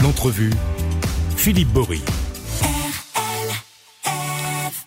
L'entrevue, 0.00 0.52
Philippe 1.36 1.70
Bory. 1.70 2.00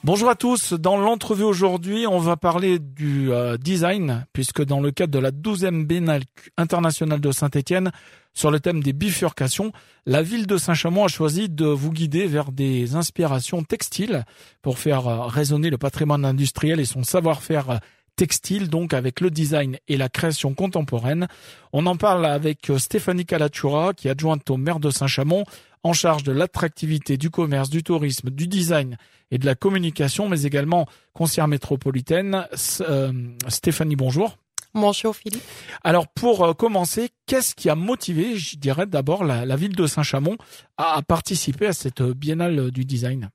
Bonjour 0.06 0.30
à 0.30 0.36
tous. 0.36 0.72
Dans 0.72 0.96
l'entrevue 0.96 1.44
aujourd'hui, 1.44 2.08
on 2.08 2.20
va 2.20 2.38
parler 2.38 2.80
du 2.80 3.30
euh, 3.34 3.58
design, 3.58 4.26
puisque 4.32 4.64
dans 4.64 4.80
le 4.80 4.92
cadre 4.92 5.12
de 5.12 5.20
la 5.20 5.32
12e 5.32 5.86
Biennale 5.86 6.24
internationale 6.56 7.20
de 7.20 7.34
Saint-Étienne, 7.34 7.92
sur 8.34 8.52
le 8.52 8.62
thème 8.62 8.82
des 8.82 8.94
bifurcations, 8.94 9.74
la 10.06 10.24
ville 10.24 10.48
de 10.48 10.56
Saint-Chamond 10.56 11.04
a 11.04 11.10
choisi 11.10 11.50
de 11.50 11.66
vous 11.66 11.92
guider 11.92 12.26
vers 12.26 12.54
des 12.54 12.96
inspirations 12.96 13.64
textiles 13.64 14.24
pour 14.62 14.80
faire 14.80 15.08
euh, 15.10 15.24
résonner 15.24 15.70
le 15.70 15.78
patrimoine 15.78 16.24
industriel 16.24 16.80
et 16.80 16.86
son 16.86 17.04
savoir-faire 17.04 17.82
textile, 18.18 18.68
donc 18.68 18.94
avec 18.94 19.22
le 19.22 19.32
design 19.32 19.78
et 19.88 19.96
la 19.96 20.10
création 20.10 20.54
contemporaine. 20.54 21.28
On 21.72 21.86
en 21.86 21.96
parle 21.96 22.26
avec 22.26 22.70
Stéphanie 22.78 23.26
Calatura, 23.26 23.94
qui 23.94 24.10
est 24.10 24.12
adjointe 24.12 24.50
au 24.50 24.58
maire 24.58 24.82
de 24.82 24.90
Saint-Chamond, 24.90 25.46
en 25.84 25.94
charge 25.94 26.24
de 26.24 26.34
l'attractivité, 26.34 27.16
du 27.18 27.30
commerce, 27.30 27.70
du 27.70 27.84
tourisme, 27.84 28.30
du 28.30 28.48
design 28.48 28.98
et 29.32 29.38
de 29.38 29.46
la 29.46 29.56
communication, 29.56 30.28
mais 30.28 30.44
également 30.44 30.88
conseillère 31.14 31.48
métropolitaine. 31.48 32.46
Euh, 32.82 33.14
Stéphanie, 33.48 33.96
bonjour. 33.96 34.38
Bonjour 34.74 35.16
Philippe. 35.16 35.44
Alors 35.84 36.08
pour 36.08 36.44
euh, 36.44 36.54
commencer, 36.54 37.10
qu'est-ce 37.26 37.56
qui 37.56 37.70
a 37.70 37.76
motivé, 37.76 38.38
je 38.38 38.58
dirais 38.58 38.86
d'abord, 38.86 39.24
la, 39.24 39.56
ville 39.56 39.76
de 39.76 39.88
Saint-Chamond 39.88 40.38
à, 40.78 41.02
participer 41.02 41.68
à 41.68 41.74
cette 41.74 42.04
biennale 42.04 42.72
du 42.72 42.86
design? 42.86 43.30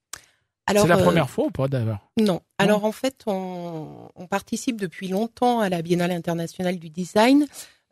C'est 0.68 0.86
la 0.86 0.96
euh, 0.96 1.02
première 1.02 1.30
fois 1.30 1.46
ou 1.46 1.50
pas 1.50 1.68
d'ailleurs? 1.68 1.98
Non. 2.18 2.40
Alors 2.58 2.84
en 2.84 2.92
fait, 2.92 3.22
on, 3.26 4.08
on, 4.14 4.26
participe 4.26 4.80
depuis 4.80 5.08
longtemps 5.08 5.60
à 5.60 5.68
la 5.68 5.82
Biennale 5.82 6.12
internationale 6.12 6.78
du 6.78 6.90
design. 6.90 7.46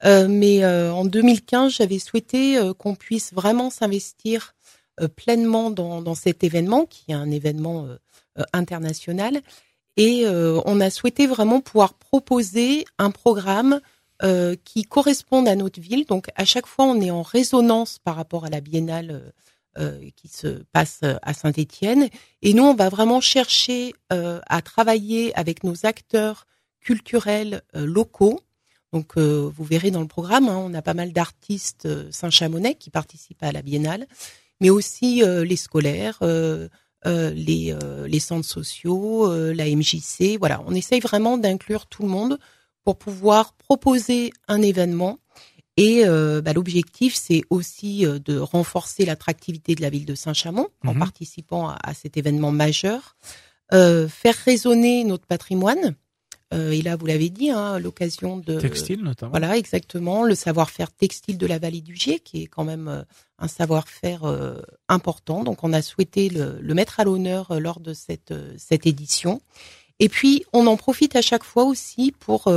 Euh, 0.04 0.28
mais 0.28 0.64
euh, 0.64 0.92
en 0.92 1.04
2015, 1.04 1.72
j'avais 1.72 1.98
souhaité 1.98 2.58
qu'on 2.78 2.94
puisse 2.94 3.32
vraiment 3.34 3.70
s'investir 3.70 4.54
pleinement 5.16 5.70
dans, 5.70 6.02
dans, 6.02 6.14
cet 6.14 6.44
événement, 6.44 6.84
qui 6.84 7.10
est 7.10 7.14
un 7.14 7.30
événement 7.30 7.88
international. 8.52 9.40
Et 9.96 10.26
on 10.26 10.80
a 10.80 10.90
souhaité 10.90 11.26
vraiment 11.26 11.60
pouvoir 11.60 11.94
proposer 11.94 12.84
un 12.98 13.10
programme 13.10 13.80
qui 14.64 14.84
corresponde 14.84 15.48
à 15.48 15.56
notre 15.56 15.80
ville. 15.80 16.04
Donc 16.04 16.28
à 16.36 16.44
chaque 16.44 16.66
fois, 16.66 16.84
on 16.84 17.00
est 17.00 17.10
en 17.10 17.22
résonance 17.22 17.98
par 17.98 18.16
rapport 18.16 18.44
à 18.44 18.50
la 18.50 18.60
biennale 18.60 19.32
qui 20.16 20.28
se 20.28 20.62
passe 20.72 21.00
à 21.02 21.32
Saint-Étienne. 21.32 22.08
Et 22.42 22.54
nous, 22.54 22.64
on 22.64 22.74
va 22.74 22.88
vraiment 22.88 23.20
chercher 23.20 23.94
à 24.10 24.62
travailler 24.62 25.34
avec 25.38 25.64
nos 25.64 25.86
acteurs 25.86 26.46
culturels 26.80 27.62
locaux 27.74 28.40
donc 28.92 29.16
euh, 29.16 29.50
vous 29.54 29.64
verrez 29.64 29.90
dans 29.90 30.00
le 30.00 30.08
programme, 30.08 30.48
hein, 30.48 30.56
on 30.56 30.74
a 30.74 30.82
pas 30.82 30.94
mal 30.94 31.12
d'artistes 31.12 31.86
euh, 31.86 32.08
Saint-Chamonix 32.10 32.74
qui 32.76 32.90
participent 32.90 33.42
à 33.42 33.52
la 33.52 33.62
biennale, 33.62 34.06
mais 34.60 34.70
aussi 34.70 35.22
euh, 35.22 35.44
les 35.44 35.56
scolaires, 35.56 36.18
les, 37.04 37.76
les 38.06 38.20
centres 38.20 38.46
sociaux, 38.46 39.32
la 39.52 39.64
MJC. 39.64 40.36
Voilà, 40.38 40.62
on 40.66 40.74
essaye 40.74 41.00
vraiment 41.00 41.38
d'inclure 41.38 41.86
tout 41.86 42.02
le 42.02 42.08
monde 42.08 42.38
pour 42.84 42.98
pouvoir 42.98 43.54
proposer 43.54 44.32
un 44.48 44.60
événement. 44.60 45.18
Et 45.76 46.04
bah, 46.04 46.52
l'objectif, 46.52 47.14
c'est 47.14 47.42
aussi 47.48 48.02
de 48.02 48.38
renforcer 48.38 49.06
l'attractivité 49.06 49.74
de 49.74 49.80
la 49.80 49.88
ville 49.88 50.04
de 50.04 50.14
Saint-Chamond 50.14 50.68
en 50.84 50.92
mhm. 50.92 50.98
participant 50.98 51.68
à, 51.68 51.78
à, 51.82 51.94
cet 51.94 52.16
événement 52.16 52.52
majeur, 52.52 53.16
faire 53.70 54.34
résonner 54.44 55.04
notre 55.04 55.26
patrimoine 55.26 55.96
euh, 56.52 56.72
et 56.72 56.82
là, 56.82 56.96
vous 56.96 57.06
l'avez 57.06 57.30
dit, 57.30 57.50
hein, 57.50 57.78
l'occasion 57.78 58.36
de 58.36 58.58
textile 58.58 59.02
notamment. 59.02 59.30
Voilà, 59.30 59.56
exactement, 59.56 60.24
le 60.24 60.34
savoir-faire 60.34 60.90
textile 60.90 61.38
de 61.38 61.46
la 61.46 61.58
vallée 61.58 61.80
du 61.80 61.94
Gier, 61.94 62.18
qui 62.18 62.42
est 62.42 62.46
quand 62.46 62.64
même 62.64 62.88
euh, 62.88 63.02
un 63.38 63.46
savoir-faire 63.46 64.24
euh, 64.24 64.60
important. 64.88 65.44
Donc, 65.44 65.62
on 65.62 65.72
a 65.72 65.80
souhaité 65.80 66.28
le, 66.28 66.58
le 66.60 66.74
mettre 66.74 66.98
à 66.98 67.04
l'honneur 67.04 67.52
euh, 67.52 67.60
lors 67.60 67.78
de 67.78 67.94
cette 67.94 68.34
cette 68.56 68.86
édition. 68.86 69.40
Et 70.00 70.08
puis, 70.08 70.44
on 70.52 70.66
en 70.66 70.76
profite 70.76 71.14
à 71.14 71.22
chaque 71.22 71.44
fois 71.44 71.64
aussi 71.64 72.12
pour 72.18 72.52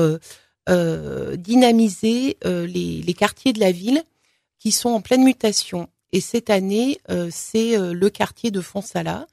dynamiser 0.68 2.38
les, 2.44 3.02
les 3.02 3.14
quartiers 3.14 3.54
de 3.54 3.60
la 3.60 3.72
ville 3.72 4.04
qui 4.60 4.72
sont 4.72 4.90
en 4.90 5.02
pleine 5.02 5.24
mutation. 5.24 5.90
Et 6.12 6.22
cette 6.22 6.50
année, 6.50 7.00
c'est 7.32 7.78
le 7.78 8.10
quartier 8.10 8.50
de 8.52 8.62
Fonsala 8.62 9.28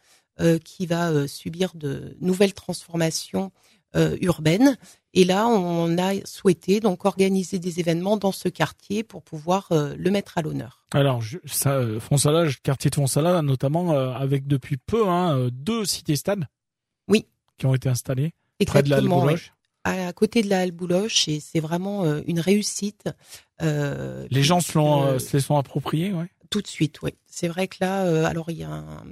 qui 0.65 0.87
va 0.87 1.29
subir 1.29 1.73
de 1.75 2.17
nouvelles 2.21 2.55
transformations 2.55 3.53
euh, 3.97 4.17
urbaine. 4.21 4.77
Et 5.15 5.25
là, 5.25 5.49
on 5.49 5.99
a 5.99 6.25
souhaité 6.25 6.79
donc 6.79 7.05
organiser 7.05 7.59
des 7.59 7.81
événements 7.81 8.17
dans 8.17 8.31
ce 8.31 8.49
quartier 8.49 9.03
pour 9.03 9.21
pouvoir 9.21 9.67
euh, 9.73 9.97
le 9.99 10.13
mettre 10.13 10.39
à 10.39 10.43
l'honneur. 10.43 10.85
Alors, 10.93 11.21
ça, 11.47 11.73
euh, 11.73 11.99
Fonsala, 11.99 12.49
quartier 12.63 12.91
de 12.91 12.95
Fonsala, 12.95 13.43
notamment 13.43 13.91
avec 13.91 14.47
depuis 14.47 14.77
peu 14.77 15.09
hein, 15.09 15.49
deux 15.51 15.85
cités-stades. 15.85 16.47
Oui. 17.09 17.27
Qui 17.59 17.67
ont 17.67 17.75
été 17.75 17.89
installés 17.89 18.33
près 18.65 18.85
de 18.85 18.91
la 18.91 18.99
Halle 18.99 19.09
À 19.85 20.13
côté 20.13 20.43
de 20.43 20.49
la 20.49 20.61
Halle 20.61 20.73
Bouloche, 20.73 21.27
et 21.29 21.41
c'est 21.41 21.61
vraiment 21.61 22.05
une 22.27 22.41
réussite. 22.41 23.09
les 23.61 24.43
gens 24.43 24.61
se, 24.61 24.73
se 24.73 25.37
les 25.37 25.41
sont 25.41 25.57
appropriés, 25.57 26.13
ouais. 26.13 26.27
Tout 26.51 26.61
de 26.61 26.67
suite, 26.67 27.01
oui. 27.03 27.15
C'est 27.27 27.49
vrai 27.49 27.69
que 27.69 27.77
là, 27.81 28.27
alors 28.27 28.51
il 28.51 28.59
y 28.59 28.65
a 28.65 28.71
un 28.71 29.05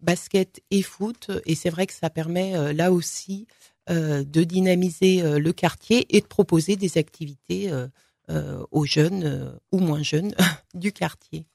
basket 0.00 0.60
et 0.70 0.82
foot, 0.82 1.30
et 1.44 1.54
c'est 1.54 1.70
vrai 1.70 1.86
que 1.86 1.92
ça 1.92 2.10
permet 2.10 2.72
là 2.74 2.90
aussi 2.90 3.46
euh, 3.88 4.24
de 4.24 4.42
dynamiser 4.42 5.22
euh, 5.22 5.38
le 5.38 5.52
quartier 5.52 6.16
et 6.16 6.20
de 6.20 6.26
proposer 6.26 6.74
des 6.74 6.98
activités 6.98 7.70
euh, 7.70 8.64
aux 8.72 8.84
jeunes 8.84 9.56
ou 9.70 9.78
moins 9.78 10.02
jeunes 10.02 10.34
du 10.74 10.90
quartier. 10.90 11.46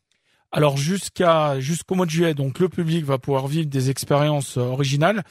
Alors 0.49 0.77
jusqu'à 0.77 1.59
jusqu'au 1.59 1.95
mois 1.95 2.05
de 2.05 2.11
juillet, 2.11 2.33
donc 2.33 2.59
le 2.59 2.69
public 2.69 3.03
va 3.03 3.17
pouvoir 3.17 3.47
vivre 3.47 3.67
des 3.67 3.89
expériences 3.89 4.55
originales 4.55 5.25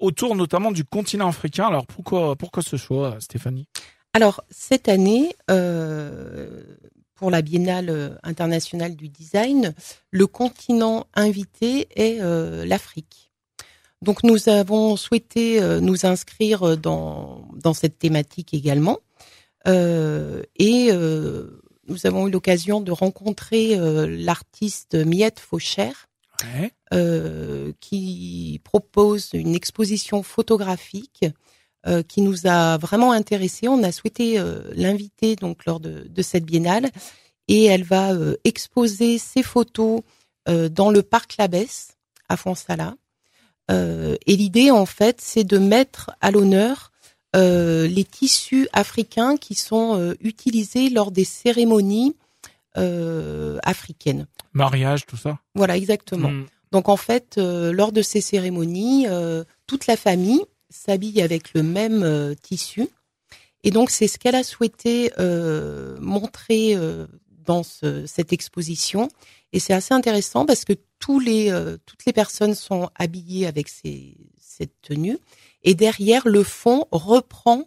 autour 0.00 0.36
notamment 0.36 0.72
du 0.72 0.84
continent 0.84 1.28
africain. 1.28 1.66
Alors 1.66 1.86
pourquoi 1.86 2.36
pourquoi 2.36 2.62
ce 2.62 2.76
choix, 2.76 3.16
Stéphanie? 3.20 3.66
Alors 4.12 4.42
cette 4.50 4.88
année, 4.88 5.34
pour 7.14 7.30
la 7.30 7.42
Biennale 7.42 8.18
internationale 8.22 8.96
du 8.96 9.08
design, 9.08 9.74
le 10.10 10.26
continent 10.26 11.06
invité 11.14 11.88
est 11.96 12.18
l'Afrique. 12.66 13.24
Donc 14.02 14.22
nous 14.22 14.50
avons 14.50 14.96
souhaité 14.96 15.62
euh, 15.62 15.80
nous 15.80 16.04
inscrire 16.04 16.62
euh, 16.62 16.76
dans, 16.76 17.48
dans 17.54 17.72
cette 17.72 17.98
thématique 17.98 18.52
également. 18.52 18.98
Euh, 19.66 20.42
et 20.56 20.88
euh, 20.90 21.62
nous 21.88 22.06
avons 22.06 22.28
eu 22.28 22.30
l'occasion 22.30 22.82
de 22.82 22.92
rencontrer 22.92 23.78
euh, 23.78 24.06
l'artiste 24.06 24.94
Miette 24.94 25.40
Faucher, 25.40 25.92
ouais. 26.60 27.74
qui 27.80 28.60
propose 28.64 29.30
une 29.32 29.54
exposition 29.54 30.22
photographique 30.22 31.24
qui 32.08 32.22
nous 32.22 32.46
a 32.46 32.78
vraiment 32.78 33.12
intéressés. 33.12 33.68
On 33.68 33.82
a 33.82 33.92
souhaité 33.92 34.42
l'inviter 34.74 35.36
donc 35.36 35.64
lors 35.66 35.80
de, 35.80 36.22
cette 36.22 36.44
biennale 36.44 36.90
et 37.48 37.64
elle 37.64 37.84
va 37.84 38.12
exposer 38.44 39.18
ses 39.18 39.42
photos 39.42 40.00
dans 40.46 40.90
le 40.90 41.02
parc 41.02 41.36
Labesse 41.36 41.96
à 42.28 42.36
Fonsala. 42.36 42.94
Euh, 43.70 44.16
et 44.26 44.36
l'idée, 44.36 44.70
en 44.70 44.86
fait, 44.86 45.20
c'est 45.20 45.44
de 45.44 45.58
mettre 45.58 46.10
à 46.20 46.30
l'honneur 46.30 46.92
euh, 47.34 47.86
les 47.88 48.04
tissus 48.04 48.68
africains 48.72 49.36
qui 49.36 49.54
sont 49.54 49.98
euh, 49.98 50.14
utilisés 50.20 50.90
lors 50.90 51.10
des 51.10 51.24
cérémonies 51.24 52.16
africaines. 53.64 54.26
Mariage, 54.52 55.06
tout 55.06 55.16
ça. 55.16 55.38
Voilà, 55.54 55.76
exactement. 55.76 56.30
Hmm. 56.30 56.46
Donc 56.72 56.88
en 56.88 56.96
fait, 56.96 57.36
lors 57.36 57.92
de 57.92 58.02
ces 58.02 58.20
cérémonies, 58.20 59.06
toute 59.66 59.86
la 59.86 59.96
famille 59.96 60.42
s'habille 60.70 61.22
avec 61.22 61.54
le 61.54 61.62
même 61.62 62.34
tissu. 62.42 62.88
Et 63.62 63.70
donc 63.70 63.90
c'est 63.90 64.08
ce 64.08 64.18
qu'elle 64.18 64.34
a 64.34 64.42
souhaité 64.42 65.12
montrer 66.00 66.76
dans 67.44 67.62
ce, 67.62 68.06
cette 68.06 68.32
exposition. 68.32 69.08
Et 69.52 69.60
c'est 69.60 69.72
assez 69.72 69.94
intéressant 69.94 70.46
parce 70.46 70.64
que 70.64 70.72
tous 70.98 71.20
les, 71.20 71.50
euh, 71.50 71.76
toutes 71.86 72.04
les 72.06 72.12
personnes 72.12 72.54
sont 72.54 72.90
habillées 72.96 73.46
avec 73.46 73.68
ces, 73.68 74.16
cette 74.38 74.80
tenue. 74.82 75.18
Et 75.62 75.74
derrière, 75.74 76.26
le 76.26 76.42
fond 76.42 76.86
reprend 76.90 77.64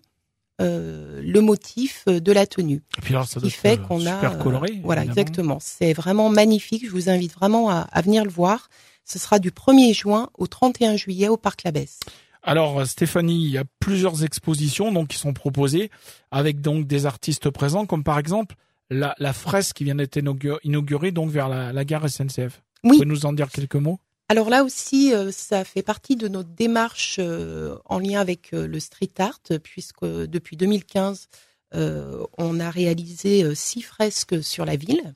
euh, 0.60 1.22
le 1.24 1.42
motif 1.42 2.06
de 2.08 2.32
la 2.32 2.48
tenue. 2.48 2.82
Et 2.98 3.02
puis 3.02 3.14
alors, 3.14 3.28
ça 3.28 3.40
qui 3.40 3.50
fait 3.52 3.78
qu'on 3.78 4.06
a 4.06 4.16
super 4.16 4.38
coloré. 4.40 4.80
voilà, 4.84 5.04
exactement. 5.04 5.60
C'est 5.62 5.94
vraiment 5.94 6.30
magnifique. 6.30 6.86
Je 6.86 6.92
vous 6.92 7.10
invite 7.10 7.34
vraiment 7.34 7.70
à, 7.70 7.82
à, 7.92 8.02
venir 8.02 8.24
le 8.24 8.32
voir. 8.32 8.70
Ce 9.06 9.20
sera 9.20 9.40
du 9.40 9.52
1er 9.52 9.94
juin 9.94 10.30
au 10.38 10.48
31 10.48 10.96
juillet 10.96 11.30
au 11.30 11.38
Parc 11.38 11.64
Labesse. 11.64 12.00
Alors 12.44 12.88
Stéphanie, 12.88 13.44
il 13.44 13.52
y 13.52 13.58
a 13.58 13.66
plusieurs 13.80 14.24
expositions 14.24 14.92
donc 14.92 15.10
qui 15.10 15.18
sont 15.18 15.34
proposées 15.34 15.92
avec 16.32 16.62
donc 16.62 16.88
des 16.88 17.06
artistes 17.06 17.50
présents 17.50 17.86
comme 17.86 18.04
par 18.04 18.20
exemple 18.20 18.56
la, 18.90 19.16
la 19.20 19.34
fresque 19.34 19.76
qui 19.76 19.84
vient 19.84 19.96
d'être 19.96 20.18
inaugurée 20.64 21.12
donc 21.12 21.30
vers 21.30 21.50
la, 21.50 21.74
la 21.74 21.86
gare 21.86 22.10
SNCF. 22.10 22.62
Oui. 22.84 22.92
Vous 22.92 22.94
pouvez 22.94 23.06
nous 23.06 23.26
en 23.26 23.34
dire 23.34 23.50
quelques 23.50 23.76
mots? 23.76 24.00
Alors 24.30 24.50
là 24.50 24.64
aussi, 24.64 25.14
euh, 25.14 25.32
ça 25.32 25.64
fait 25.64 25.84
partie 25.84 26.18
de 26.18 26.28
notre 26.28 26.50
démarche 26.50 27.18
euh, 27.20 27.78
en 27.86 28.00
lien 28.00 28.20
avec 28.20 28.54
euh, 28.54 28.68
le 28.68 28.80
street 28.80 29.14
art, 29.20 29.40
puisque 29.64 30.04
depuis 30.04 30.58
2015, 30.58 31.28
on 31.74 32.60
a 32.60 32.70
réalisé 32.70 33.54
six 33.54 33.82
fresques 33.82 34.42
sur 34.42 34.64
la 34.64 34.78
ville 34.78 35.14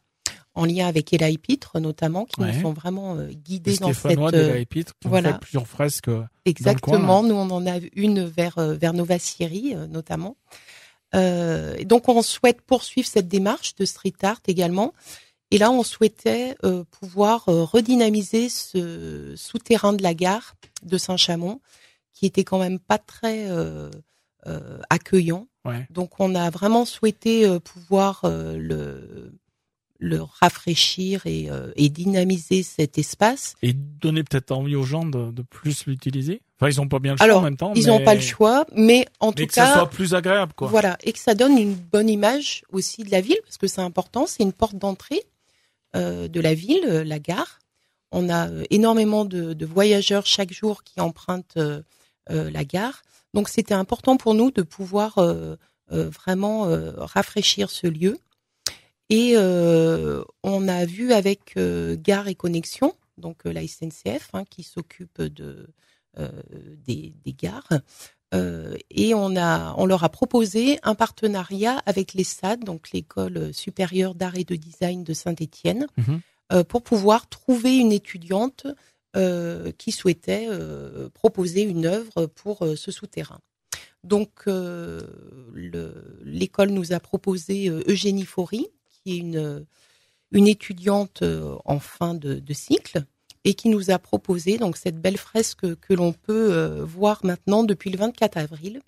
en 0.54 0.66
lien 0.66 0.86
avec 0.86 1.14
Ella 1.14 1.30
Pitre 1.42 1.80
notamment, 1.80 2.26
qui 2.26 2.42
nous 2.42 2.62
sont 2.62 2.74
vraiment 2.74 3.16
guidés 3.16 3.78
dans 3.78 3.94
cette. 3.94 4.20
Euh, 4.20 4.66
Pitre, 4.66 4.94
qui 5.00 5.08
voilà. 5.08 5.30
ont 5.30 5.34
fait 5.34 5.40
plusieurs 5.40 5.68
fresques. 5.68 6.10
Exactement. 6.44 7.24
nous, 7.24 7.36
on 7.36 7.50
en 7.50 7.66
a 7.66 7.80
une 7.94 8.26
vers 8.26 8.60
vers 8.60 8.94
Nova 8.94 9.18
Syrie 9.18 9.76
notamment. 9.90 10.36
Euh, 11.14 11.84
donc, 11.84 12.08
on 12.10 12.22
souhaite 12.22 12.62
poursuivre 12.62 13.08
cette 13.08 13.28
démarche 13.28 13.76
de 13.76 13.86
street 13.86 14.14
art 14.24 14.42
également. 14.48 14.94
Et 15.52 15.58
là, 15.58 15.72
on 15.72 15.84
souhaitait 15.84 16.56
euh, 16.64 16.84
pouvoir 17.00 17.48
euh, 17.50 17.64
redynamiser 17.64 18.50
ce 18.50 19.34
souterrain 19.36 19.94
de 19.94 20.02
la 20.02 20.14
gare 20.14 20.56
de 20.84 20.98
Saint-Chamond, 20.98 21.60
qui 22.14 22.26
était 22.26 22.44
quand 22.44 22.60
même 22.60 22.80
pas 22.80 22.98
très 22.98 23.48
accueillant. 24.90 25.48
Donc, 25.92 26.20
on 26.20 26.34
a 26.34 26.50
vraiment 26.50 26.86
souhaité 26.86 27.60
pouvoir 27.60 28.22
le 28.26 29.32
le 30.04 30.20
rafraîchir 30.20 31.28
et, 31.28 31.48
et, 31.76 31.90
dynamiser 31.90 32.64
cet 32.64 32.98
espace. 32.98 33.54
Et 33.62 33.74
donner 33.74 34.24
peut-être 34.24 34.52
envie 34.52 34.76
aux 34.76 34.84
gens 34.84 35.06
de, 35.06 35.30
de 35.32 35.42
plus 35.44 35.86
l'utiliser 35.86 36.42
ils 36.70 36.78
n'ont 36.78 36.88
pas 36.88 37.00
bien 37.00 37.14
le 37.14 37.18
choix 37.18 37.38
en 37.38 37.42
même 37.42 37.58
temps. 37.58 37.74
Ils 37.76 37.88
n'ont 37.88 38.04
pas 38.04 38.16
le 38.16 38.22
choix, 38.22 38.66
mais 38.76 39.06
en 39.20 39.32
tout 39.32 39.46
que 39.46 39.54
cas, 39.54 39.68
ça 39.68 39.74
soit 39.74 39.90
plus 39.90 40.14
agréable, 40.14 40.54
quoi. 40.56 40.68
Voilà, 40.68 40.98
et 41.04 41.12
que 41.14 41.20
ça 41.20 41.34
donne 41.34 41.58
une 41.58 41.74
bonne 41.74 42.10
image 42.10 42.64
aussi 42.72 43.04
de 43.04 43.12
la 43.12 43.22
ville, 43.22 43.38
parce 43.44 43.58
que 43.58 43.68
c'est 43.68 43.82
important. 43.82 44.26
C'est 44.28 44.44
une 44.44 44.54
porte 44.54 44.76
d'entrée 44.76 45.22
euh, 45.22 45.24
de 45.96 46.40
la 46.40 46.54
ville, 46.54 46.86
euh, 46.86 47.04
la 47.04 47.20
gare. 47.20 47.60
On 48.12 48.30
a 48.30 48.50
euh, 48.50 48.64
énormément 48.70 49.26
de, 49.26 49.66
voyageurs 49.66 50.26
chaque 50.26 50.52
jour 50.52 50.84
qui 50.84 51.00
empruntent 51.00 51.58
euh, 51.58 51.82
euh 52.30 52.50
la 52.50 52.64
gare. 52.64 53.04
Donc, 53.34 53.50
c'était 53.50 53.74
important 53.74 54.18
pour 54.18 54.34
nous 54.34 54.52
de 54.52 54.62
pouvoir 54.62 55.18
vraiment 55.88 56.66
rafraîchir 56.98 57.70
ce 57.70 57.88
lieu. 57.88 58.20
Et 59.10 59.38
on 59.38 60.68
a 60.68 60.86
vu 60.86 61.14
avec 61.14 61.56
Gare 61.56 62.28
et 62.28 62.36
Connexion, 62.36 62.94
donc 63.18 63.46
la 63.46 63.66
SNCF, 63.66 64.32
hein, 64.34 64.44
qui 64.50 64.64
s'occupe 64.64 65.22
de 65.22 65.70
euh, 66.20 66.30
des, 66.86 67.14
gares. 67.26 67.70
Euh, 68.34 68.76
et 68.90 69.14
on 69.14 69.36
a, 69.36 69.76
on 69.78 69.86
leur 69.86 70.04
a 70.04 70.10
proposé 70.10 70.80
un 70.84 70.96
partenariat 70.96 71.82
avec 71.86 72.14
l'ESSAD, 72.14 72.64
donc 72.64 72.92
l'école 72.92 73.54
supérieure 73.54 74.16
d'art 74.16 74.38
et 74.38 74.46
de 74.46 74.56
design 74.56 75.04
de 75.04 75.14
Saint-Étienne, 75.14 75.88
mhm. 75.98 76.22
euh, 76.54 76.64
pour 76.64 76.82
pouvoir 76.82 77.28
trouver 77.28 77.78
une 77.78 77.92
étudiante 77.92 78.68
euh, 79.18 79.74
qui 79.78 79.92
souhaitait 79.92 80.48
proposer 81.14 81.64
une 81.64 81.86
œuvre 81.86 82.28
pour 82.28 82.66
ce 82.76 82.92
souterrain. 82.92 83.40
Donc 84.04 84.46
l'école 86.24 86.70
nous 86.70 86.94
a 86.94 87.00
proposé 87.00 87.70
Eugénie 87.70 88.26
Faury, 88.26 88.68
qui 88.90 89.14
est 89.14 89.18
une, 89.18 89.66
une 90.32 90.48
étudiante 90.48 91.24
en 91.66 91.80
fin 91.80 92.14
de, 92.16 92.36
de 92.36 92.54
cycle, 92.54 93.06
et 93.44 93.54
qui 93.54 93.70
nous 93.70 93.92
a 93.92 94.00
proposé 94.00 94.58
donc 94.58 94.78
cette 94.78 95.00
belle 95.02 95.18
fresque 95.18 95.76
que 95.76 95.94
l'on 95.94 96.14
peut 96.14 96.54
euh, 96.54 96.84
voir 96.86 97.22
maintenant 97.24 97.64
depuis 97.64 97.90
le 97.90 97.98
24 97.98 98.38
avril. 98.38 98.82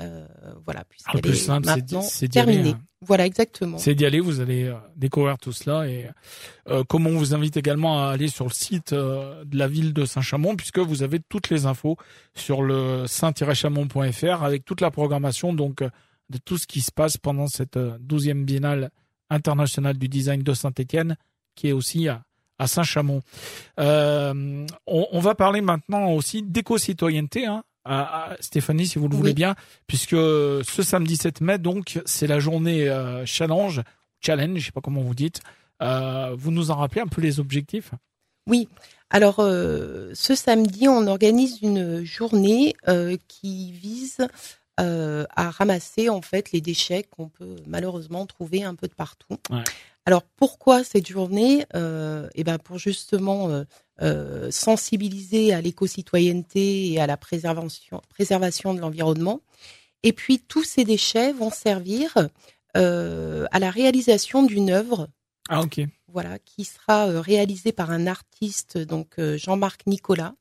Euh, 0.00 0.26
voilà, 0.64 0.84
puisqu'elle 0.84 1.26
est 1.26 1.34
simple, 1.34 1.66
maintenant 1.66 2.04
terminée. 2.30 2.70
Hein. 2.70 2.80
Voilà, 3.00 3.26
exactement. 3.26 3.78
C'est 3.78 3.94
d'y 3.94 4.06
aller, 4.06 4.20
vous 4.20 4.40
allez 4.40 4.64
euh, 4.64 4.74
découvrir 4.96 5.38
tout 5.38 5.50
cela. 5.50 5.88
Et 5.88 6.06
euh, 6.68 6.84
comme 6.84 7.08
on 7.08 7.16
vous 7.18 7.34
invite 7.34 7.56
également 7.56 8.04
à 8.04 8.10
aller 8.12 8.28
sur 8.28 8.44
le 8.44 8.52
site 8.52 8.94
de 8.94 9.58
la 9.58 9.66
ville 9.66 9.92
de 9.92 10.04
Saint-Chamond, 10.04 10.54
puisque 10.54 10.78
vous 10.78 11.02
avez 11.02 11.18
toutes 11.28 11.50
les 11.50 11.66
infos 11.66 11.96
sur 12.36 12.62
le 12.62 13.06
saint-chamond.fr 13.08 14.42
avec 14.44 14.64
toute 14.64 14.80
la 14.80 14.92
programmation 14.92 15.52
donc 15.52 15.82
de 15.82 16.38
tout 16.44 16.58
ce 16.58 16.66
qui 16.66 16.80
se 16.80 16.92
passe 16.92 17.16
pendant 17.16 17.48
cette 17.48 17.76
12e 17.76 18.44
biennale 18.44 18.90
internationale 19.30 19.98
du 19.98 20.08
design 20.08 20.42
de 20.42 20.54
Saint-Étienne, 20.54 21.16
qui 21.56 21.68
est 21.68 21.72
aussi 21.72 22.06
à 22.08 22.22
à 22.58 22.66
Saint-Chamond. 22.66 23.22
Euh, 23.78 24.66
on, 24.86 25.20
va 25.20 25.34
parler 25.34 25.60
maintenant 25.60 26.12
aussi 26.12 26.42
d'éco-citoyenneté, 26.42 27.46
hein, 27.46 27.64
à, 27.84 28.36
Stéphanie, 28.40 28.86
si 28.86 28.98
vous 28.98 29.08
le 29.08 29.16
voulez 29.16 29.34
bien, 29.34 29.54
puisque 29.86 30.10
ce 30.10 30.82
samedi 30.82 31.16
7 31.16 31.40
mai, 31.40 31.58
donc, 31.58 32.00
c'est 32.04 32.26
la 32.26 32.38
journée 32.38 32.88
euh, 32.88 33.24
challenge, 33.24 33.82
challenge, 34.20 34.58
je 34.58 34.66
sais 34.66 34.72
pas 34.72 34.80
comment 34.80 35.02
vous 35.02 35.14
dites. 35.14 35.40
Euh, 35.82 36.34
vous 36.36 36.50
nous 36.50 36.70
en 36.70 36.76
rappelez 36.76 37.00
un 37.00 37.06
peu 37.06 37.20
les 37.22 37.40
objectifs? 37.40 37.92
Oui. 38.48 38.68
Alors, 39.10 39.36
ce 39.36 40.34
samedi, 40.34 40.86
on 40.88 41.06
organise 41.06 41.60
une 41.62 42.04
journée 42.04 42.74
qui 43.26 43.72
vise 43.72 44.18
à 44.76 45.50
ramasser 45.50 46.08
en 46.10 46.20
fait 46.20 46.52
les 46.52 46.60
déchets 46.60 47.04
qu'on 47.04 47.28
peut 47.28 47.56
malheureusement 47.66 48.26
trouver 48.26 48.64
un 48.64 48.74
peu 48.74 48.86
de 48.86 48.94
partout. 48.94 49.36
Ouais. 49.50 49.64
Alors 50.08 50.22
pourquoi 50.22 50.84
cette 50.84 51.06
journée 51.06 51.66
euh, 51.74 52.30
Eh 52.34 52.42
ben 52.42 52.56
pour 52.56 52.78
justement 52.78 53.50
euh, 53.50 53.64
euh, 54.00 54.50
sensibiliser 54.50 55.52
à 55.52 55.60
l'éco-citoyenneté 55.60 56.92
et 56.92 56.98
à 56.98 57.06
la 57.06 57.18
préservation, 57.18 58.00
préservation 58.08 58.72
de 58.72 58.80
l'environnement? 58.80 59.42
Et 60.04 60.14
puis 60.14 60.38
tous 60.38 60.64
ces 60.64 60.84
déchets 60.84 61.34
vont 61.34 61.50
servir 61.50 62.16
à 62.72 63.58
la 63.58 63.70
réalisation 63.70 64.44
d'une 64.44 64.70
œuvre. 64.70 65.08
Ah 65.50 65.60
ok. 65.60 65.82
Voilà, 66.10 66.38
qui 66.38 66.64
sera 66.64 67.20
réalisée 67.20 67.72
par 67.72 67.90
un 67.90 68.06
artiste, 68.06 68.78
donc 68.78 69.20
Jean-Marc 69.20 69.86
Nicolas, 69.86 70.32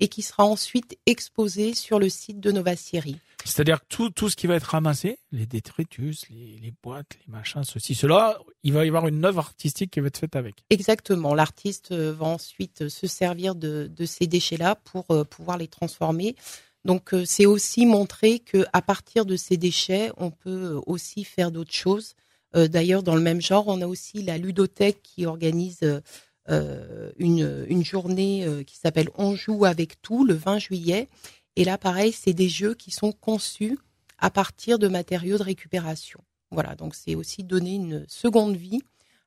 et 0.00 0.08
qui 0.08 0.22
sera 0.22 0.44
ensuite 0.44 0.98
exposée 1.06 1.74
sur 1.74 1.98
le 1.98 2.08
site 2.08 2.40
de 2.40 2.52
Nova 2.52 2.76
Syrie. 2.76 3.18
C'est-à-dire 3.44 3.80
que 3.80 3.86
tout, 3.88 4.10
tout 4.10 4.28
ce 4.28 4.36
qui 4.36 4.46
va 4.46 4.56
être 4.56 4.64
ramassé, 4.64 5.18
les 5.32 5.46
détritus, 5.46 6.28
les, 6.28 6.58
les, 6.60 6.72
boîtes, 6.82 7.16
les 7.26 7.32
machins, 7.32 7.64
ceci, 7.64 7.94
cela, 7.94 8.38
il 8.62 8.72
va 8.72 8.84
y 8.84 8.88
avoir 8.88 9.08
une 9.08 9.24
œuvre 9.24 9.38
artistique 9.38 9.90
qui 9.90 10.00
va 10.00 10.08
être 10.08 10.18
faite 10.18 10.36
avec. 10.36 10.56
Exactement. 10.70 11.34
L'artiste 11.34 11.92
euh, 11.92 12.12
va 12.12 12.26
ensuite 12.26 12.82
euh, 12.82 12.88
se 12.88 13.06
servir 13.06 13.54
de, 13.54 13.90
de 13.94 14.06
ces 14.06 14.26
déchets-là 14.26 14.74
pour 14.76 15.06
euh, 15.10 15.24
pouvoir 15.24 15.56
les 15.56 15.68
transformer. 15.68 16.36
Donc 16.84 17.12
c'est 17.26 17.44
aussi 17.44 17.84
montrer 17.84 18.38
que 18.38 18.64
à 18.72 18.80
partir 18.80 19.26
de 19.26 19.36
ces 19.36 19.56
déchets, 19.56 20.10
on 20.16 20.30
peut 20.30 20.80
aussi 20.86 21.24
faire 21.24 21.50
d'autres 21.50 21.74
choses. 21.74 22.14
D'ailleurs, 22.54 23.02
dans 23.02 23.16
le 23.16 23.20
même 23.20 23.42
genre, 23.42 23.64
on 23.66 23.82
a 23.82 23.86
aussi 23.86 24.22
la 24.22 24.38
ludothèque 24.38 25.02
qui 25.02 25.26
organise 25.26 25.80
une, 26.48 27.66
une 27.68 27.84
journée 27.84 28.46
qui 28.66 28.76
s'appelle 28.76 29.10
On 29.16 29.34
joue 29.34 29.64
avec 29.64 30.00
tout 30.00 30.24
le 30.24 30.34
20 30.34 30.58
juillet 30.58 31.08
et 31.58 31.64
là, 31.64 31.76
pareil, 31.76 32.12
c'est 32.12 32.34
des 32.34 32.48
jeux 32.48 32.74
qui 32.74 32.92
sont 32.92 33.10
conçus 33.10 33.80
à 34.18 34.30
partir 34.30 34.78
de 34.78 34.86
matériaux 34.86 35.38
de 35.38 35.42
récupération. 35.42 36.20
Voilà, 36.52 36.76
donc 36.76 36.94
c'est 36.94 37.16
aussi 37.16 37.42
donner 37.42 37.74
une 37.74 38.04
seconde 38.06 38.54
vie 38.54 38.80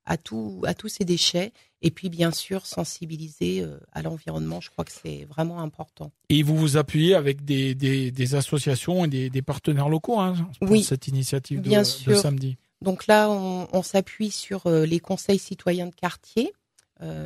à, 0.05 0.15
tout, 0.15 0.61
à 0.65 0.73
tous 0.73 0.87
ces 0.87 1.03
déchets 1.03 1.51
et 1.81 1.91
puis 1.91 2.07
bien 2.07 2.31
sûr 2.31 2.65
sensibiliser 2.65 3.61
euh, 3.63 3.77
à 3.91 4.01
l'environnement. 4.01 4.61
Je 4.61 4.69
crois 4.69 4.85
que 4.85 4.93
c'est 4.93 5.25
vraiment 5.25 5.59
important. 5.59 6.13
Et 6.29 6.41
vous 6.41 6.55
vous 6.55 6.77
appuyez 6.77 7.15
avec 7.15 7.43
des, 7.43 7.75
des, 7.75 8.35
associations 8.35 9.03
et 9.03 9.09
des, 9.09 9.29
des, 9.29 9.41
partenaires 9.41 9.89
locaux 9.89 10.21
hein, 10.21 10.35
pour 10.61 10.71
oui, 10.71 10.83
cette 10.83 11.09
initiative 11.09 11.61
de, 11.61 11.67
bien 11.67 11.83
sûr. 11.83 12.17
samedi. 12.17 12.55
Donc 12.81 13.07
là, 13.07 13.29
on, 13.29 13.83
s'appuie 13.83 14.31
sur 14.31 14.67
euh, 14.67 14.85
les 14.85 14.99
conseils 14.99 15.37
citoyens 15.37 15.87
de 15.87 15.93
quartier, 15.93 16.47
euh, 16.47 16.60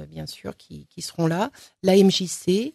bien 0.09 0.25
sûr, 0.25 0.55
qui, 0.57 0.87
qui 0.87 1.01
seront 1.01 1.27
là, 1.27 1.51
la 1.83 1.95
MJC, 1.95 2.73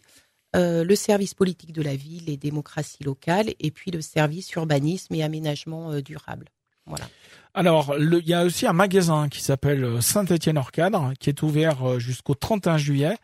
euh, 0.53 0.83
le 0.83 0.95
service 0.95 1.33
politique 1.33 1.71
de 1.71 1.81
la 1.81 1.95
ville 1.95 2.29
et 2.29 2.35
démocratie 2.35 3.05
locale, 3.05 3.53
et 3.61 3.71
puis 3.71 3.89
le 3.89 4.01
service 4.01 4.51
urbanisme 4.51 5.13
et 5.15 5.23
aménagement 5.23 5.91
euh, 5.91 6.01
durable. 6.01 6.47
Voilà. 6.85 7.05
Alors, 7.53 7.95
il 7.97 8.27
y 8.27 8.33
a 8.33 8.43
aussi 8.43 8.67
un 8.67 8.73
magasin 8.73 9.29
qui 9.29 9.41
s'appelle 9.41 9.85
euh, 9.85 10.01
Saint-Étienne-Hors-Cadre, 10.01 11.13
qui 11.19 11.29
est 11.29 11.41
ouvert 11.41 11.99
jusqu'au 11.99 12.35
31 12.35 12.77
juillet 12.77 13.15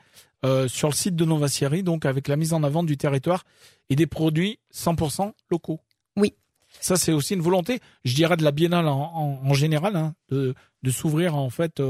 sur 0.67 0.87
le 0.87 0.93
site 0.93 1.15
de 1.15 1.25
Nova 1.25 1.49
Sierra, 1.49 1.81
donc 1.81 2.05
avec 2.05 2.29
la 2.29 2.37
mise 2.37 2.53
en 2.53 2.63
avant 2.63 2.83
du 2.83 2.95
territoire 2.95 3.43
et 3.89 3.97
des 3.97 4.07
produits 4.07 4.59
100% 4.73 5.33
locaux. 5.49 5.81
Oui. 6.15 6.35
Ça, 6.79 6.95
c'est 6.95 7.11
aussi 7.11 7.33
une 7.33 7.41
volonté, 7.41 7.81
je 8.05 8.15
dirais, 8.15 8.37
de 8.37 8.43
la 8.43 8.51
biennale 8.51 8.87
en, 8.87 9.41
en, 9.43 9.53
général, 9.53 9.97
hein, 9.97 10.13
de, 10.29 10.53
de 10.83 10.91
s'ouvrir 10.91 11.35
en 11.35 11.49
fait 11.49 11.81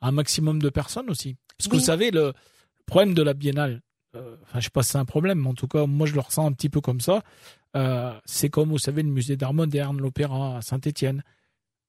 un 0.00 0.12
maximum 0.12 0.60
de 0.60 0.70
personnes 0.70 1.10
aussi. 1.10 1.36
Parce 1.56 1.68
que 1.68 1.76
vous 1.76 1.82
savez, 1.82 2.10
le 2.10 2.32
problème 2.86 3.14
de 3.14 3.22
la 3.22 3.34
biennale, 3.34 3.82
euh, 4.14 4.36
enfin, 4.42 4.60
je 4.60 4.64
sais 4.64 4.70
pas 4.70 4.82
si 4.82 4.92
c'est 4.92 4.98
un 4.98 5.04
problème, 5.04 5.40
mais 5.40 5.48
en 5.48 5.54
tout 5.54 5.68
cas, 5.68 5.86
moi, 5.86 6.06
je 6.06 6.14
le 6.14 6.20
ressens 6.20 6.46
un 6.46 6.52
petit 6.52 6.68
peu 6.68 6.80
comme 6.80 7.00
ça. 7.00 7.22
Euh, 7.76 8.12
c'est 8.24 8.48
comme, 8.48 8.70
vous 8.70 8.78
savez, 8.78 9.02
le 9.02 9.10
musée 9.10 9.36
d'art 9.36 9.54
moderne, 9.54 10.00
l'opéra 10.00 10.58
à 10.58 10.62
Saint-Étienne. 10.62 11.22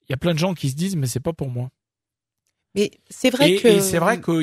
Il 0.08 0.12
y 0.12 0.14
a 0.14 0.18
plein 0.18 0.34
de 0.34 0.40
gens 0.40 0.54
qui 0.54 0.70
se 0.70 0.76
disent, 0.76 0.96
mais 0.96 1.08
c'est 1.08 1.20
pas 1.20 1.34
pour 1.34 1.50
moi. 1.50 1.70
Mais 2.76 2.92
c'est 3.10 3.30
vrai 3.30 3.52
et, 3.52 3.58
que 3.58 3.68
et 3.68 3.82
c'est 3.82 3.98
vrai 3.98 4.20
que 4.20 4.42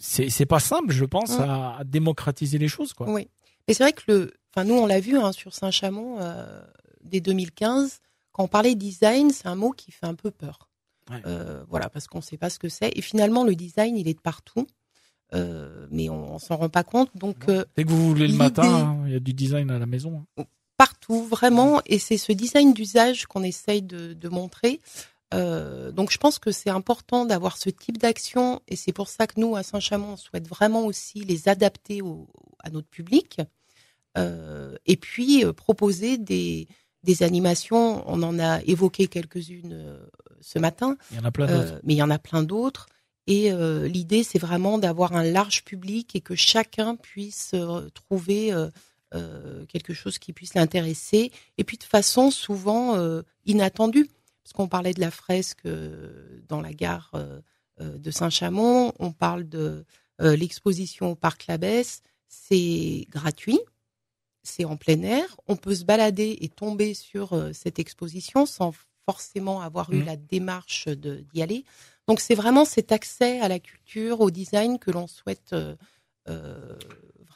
c'est 0.00 0.46
pas 0.46 0.60
simple, 0.60 0.92
je 0.92 1.04
pense, 1.04 1.38
mmh. 1.38 1.42
à, 1.42 1.82
démocratiser 1.84 2.58
les 2.58 2.68
choses, 2.68 2.92
quoi. 2.92 3.10
Oui, 3.10 3.28
mais 3.66 3.74
c'est 3.74 3.82
vrai 3.82 3.92
que 3.92 4.02
le, 4.06 4.32
enfin 4.54 4.64
nous 4.64 4.74
on 4.74 4.86
l'a 4.86 5.00
vu 5.00 5.18
hein, 5.18 5.32
sur 5.32 5.52
Saint-Chamond 5.52 6.18
euh, 6.20 6.62
dès 7.02 7.20
2015, 7.20 8.00
quand 8.30 8.44
on 8.44 8.48
parlait 8.48 8.76
design, 8.76 9.30
c'est 9.30 9.48
un 9.48 9.56
mot 9.56 9.72
qui 9.72 9.90
fait 9.90 10.06
un 10.06 10.14
peu 10.14 10.30
peur. 10.30 10.68
Euh, 11.10 11.64
voilà, 11.68 11.88
parce 11.88 12.06
qu'on 12.08 12.18
ne 12.18 12.22
sait 12.22 12.36
pas 12.36 12.50
ce 12.50 12.58
que 12.58 12.68
c'est. 12.68 12.90
Et 12.96 13.02
finalement, 13.02 13.44
le 13.44 13.54
design, 13.54 13.96
il 13.96 14.08
est 14.08 14.14
de 14.14 14.20
partout. 14.20 14.66
Euh, 15.34 15.86
mais 15.90 16.08
on, 16.08 16.34
on 16.34 16.38
s'en 16.38 16.56
rend 16.56 16.68
pas 16.68 16.84
compte. 16.84 17.10
Donc, 17.16 17.48
euh, 17.48 17.64
dès 17.76 17.84
que 17.84 17.90
vous 17.90 18.08
voulez 18.08 18.28
le 18.28 18.34
matin, 18.34 18.62
hein, 18.62 19.02
il 19.06 19.12
y 19.12 19.16
a 19.16 19.20
du 19.20 19.32
design 19.32 19.70
à 19.70 19.78
la 19.78 19.86
maison. 19.86 20.24
Hein. 20.36 20.44
Partout. 20.76 21.24
vraiment. 21.24 21.80
Et 21.86 21.98
c'est 21.98 22.18
ce 22.18 22.32
design 22.32 22.74
d'usage 22.74 23.26
qu'on 23.26 23.42
essaye 23.42 23.82
de, 23.82 24.12
de 24.12 24.28
montrer. 24.28 24.80
Donc 25.32 26.10
je 26.10 26.16
pense 26.16 26.38
que 26.38 26.50
c'est 26.50 26.70
important 26.70 27.26
d'avoir 27.26 27.58
ce 27.58 27.68
type 27.68 27.98
d'action 27.98 28.62
et 28.68 28.76
c'est 28.76 28.92
pour 28.92 29.08
ça 29.08 29.26
que 29.26 29.38
nous 29.38 29.54
à 29.54 29.62
Saint-Chamond 29.62 30.12
on 30.12 30.16
souhaite 30.16 30.48
vraiment 30.48 30.86
aussi 30.86 31.24
les 31.24 31.48
adapter 31.48 32.00
au, 32.00 32.26
à 32.60 32.70
notre 32.70 32.88
public 32.88 33.42
et 34.16 34.96
puis 34.96 35.44
proposer 35.54 36.16
des, 36.16 36.68
des 37.06 37.22
animations. 37.22 38.04
On 38.06 38.22
en 38.22 38.38
a 38.38 38.62
évoqué 38.64 39.06
quelques-unes 39.06 39.72
euh, 39.72 40.06
ce 40.40 40.58
matin. 40.58 40.96
Il 41.12 41.16
y 41.16 41.20
en 41.20 41.24
a 41.24 41.30
plein 41.30 41.46
d'autres. 41.46 41.80
mais 41.84 41.94
il 41.94 41.96
y 41.96 42.02
en 42.02 42.10
a 42.10 42.18
plein 42.18 42.42
d'autres. 42.42 42.86
Et 43.28 43.50
l'idée 43.88 44.22
c'est 44.22 44.38
vraiment 44.38 44.78
d'avoir 44.78 45.16
un 45.16 45.24
large 45.24 45.64
public 45.64 46.14
et 46.14 46.20
que 46.20 46.36
chacun 46.36 46.94
puisse 46.94 47.56
trouver 47.92 48.54
quelque 49.68 49.94
chose 49.94 50.20
qui 50.20 50.32
puisse 50.32 50.54
l'intéresser 50.54 51.32
et 51.58 51.64
puis 51.64 51.76
de 51.76 51.82
façon 51.82 52.30
souvent 52.30 52.94
inattendue 53.44 54.08
parce 54.46 54.52
qu'on 54.52 54.68
parlait 54.68 54.94
de 54.94 55.00
la 55.00 55.10
fresque 55.10 55.66
euh, 55.66 56.40
dans 56.48 56.60
la 56.60 56.72
gare 56.72 57.10
euh, 57.16 57.40
euh, 57.80 57.98
de 57.98 58.12
Saint-Chamond, 58.12 58.92
on 59.00 59.10
parle 59.10 59.48
de 59.48 59.84
l'exposition 60.20 61.10
au 61.10 61.14
parc 61.14 61.46
Labès, 61.46 62.00
c'est 62.28 63.06
gratuit, 63.10 63.58
c'est 64.46 64.64
en 64.64 64.76
plein 64.76 65.02
air, 65.02 65.36
on 65.48 65.56
peut 65.56 65.74
se 65.74 65.84
balader 65.84 66.38
et 66.40 66.48
tomber 66.48 66.94
sur 66.94 67.50
cette 67.52 67.78
exposition 67.78 68.46
sans 68.46 68.72
forcément 69.04 69.60
avoir 69.60 69.92
eu 69.92 69.98
mmh. 69.98 70.04
la 70.04 70.16
démarche 70.16 70.88
d'y 70.88 71.42
aller. 71.42 71.64
Donc 72.08 72.20
c'est 72.20 72.34
vraiment 72.34 72.64
cet 72.64 72.92
accès 72.92 73.40
à 73.40 73.48
la 73.48 73.58
culture, 73.58 74.20
au 74.20 74.30
design 74.30 74.78
que 74.78 74.90
l'on 74.90 75.06
souhaite 75.06 75.54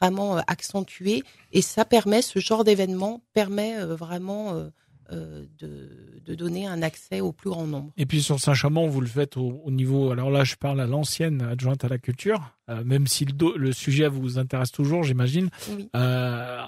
vraiment 0.01 0.37
accentuer 0.47 1.23
et 1.53 1.63
ça 1.63 1.85
permet, 1.85 2.23
ce 2.23 2.39
genre 2.39 2.65
d'événement 2.65 3.23
permet 3.35 3.85
vraiment 3.85 4.71
euh, 5.13 5.45
de, 5.59 6.35
donner 6.37 6.69
un 6.69 6.81
accès 6.81 7.21
au 7.21 7.33
plus 7.33 7.51
grand 7.51 7.67
nombre. 7.67 7.91
Et 7.97 8.07
puis 8.07 8.23
sur 8.23 8.39
Saint-Chamond, 8.39 8.87
vous 8.87 9.01
le 9.01 9.09
faites 9.09 9.37
au, 9.37 9.69
niveau, 9.69 10.13
alors 10.13 10.31
là 10.31 10.45
je 10.45 10.55
parle 10.55 10.81
à 10.81 10.87
l'ancienne 10.87 11.43
adjointe 11.43 11.85
à 11.85 11.89
la 11.89 11.99
culture, 11.99 12.57
euh, 12.69 12.85
même 12.85 13.09
si 13.09 13.25
le, 13.25 13.57
le, 13.57 13.73
sujet 13.73 14.07
vous 14.07 14.39
intéresse 14.39 14.71
toujours, 14.71 15.03
j'imagine. 15.03 15.51
Euh, 15.97 16.63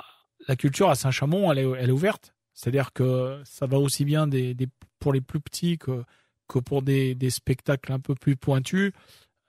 la 0.49 0.57
culture 0.57 0.91
à 0.91 0.95
Saint-Chamond, 0.95 1.53
elle 1.53 1.59
est, 1.59 1.71
elle 1.79 1.91
est 1.91 1.93
ouverte. 1.93 2.35
C'est-à-dire 2.55 2.93
que 2.93 3.41
ça 3.45 3.67
va 3.67 3.79
aussi 3.79 4.05
bien 4.05 4.27
des, 4.27 4.57
pour 4.99 5.13
les 5.13 5.21
plus 5.21 5.41
petits 5.41 5.79
que, 5.79 6.05
que 6.49 6.59
pour 6.59 6.83
des, 6.83 7.15
des 7.15 7.31
spectacles 7.31 7.93
un 7.93 8.01
peu 8.01 8.15
plus 8.15 8.37
pointus. 8.37 8.93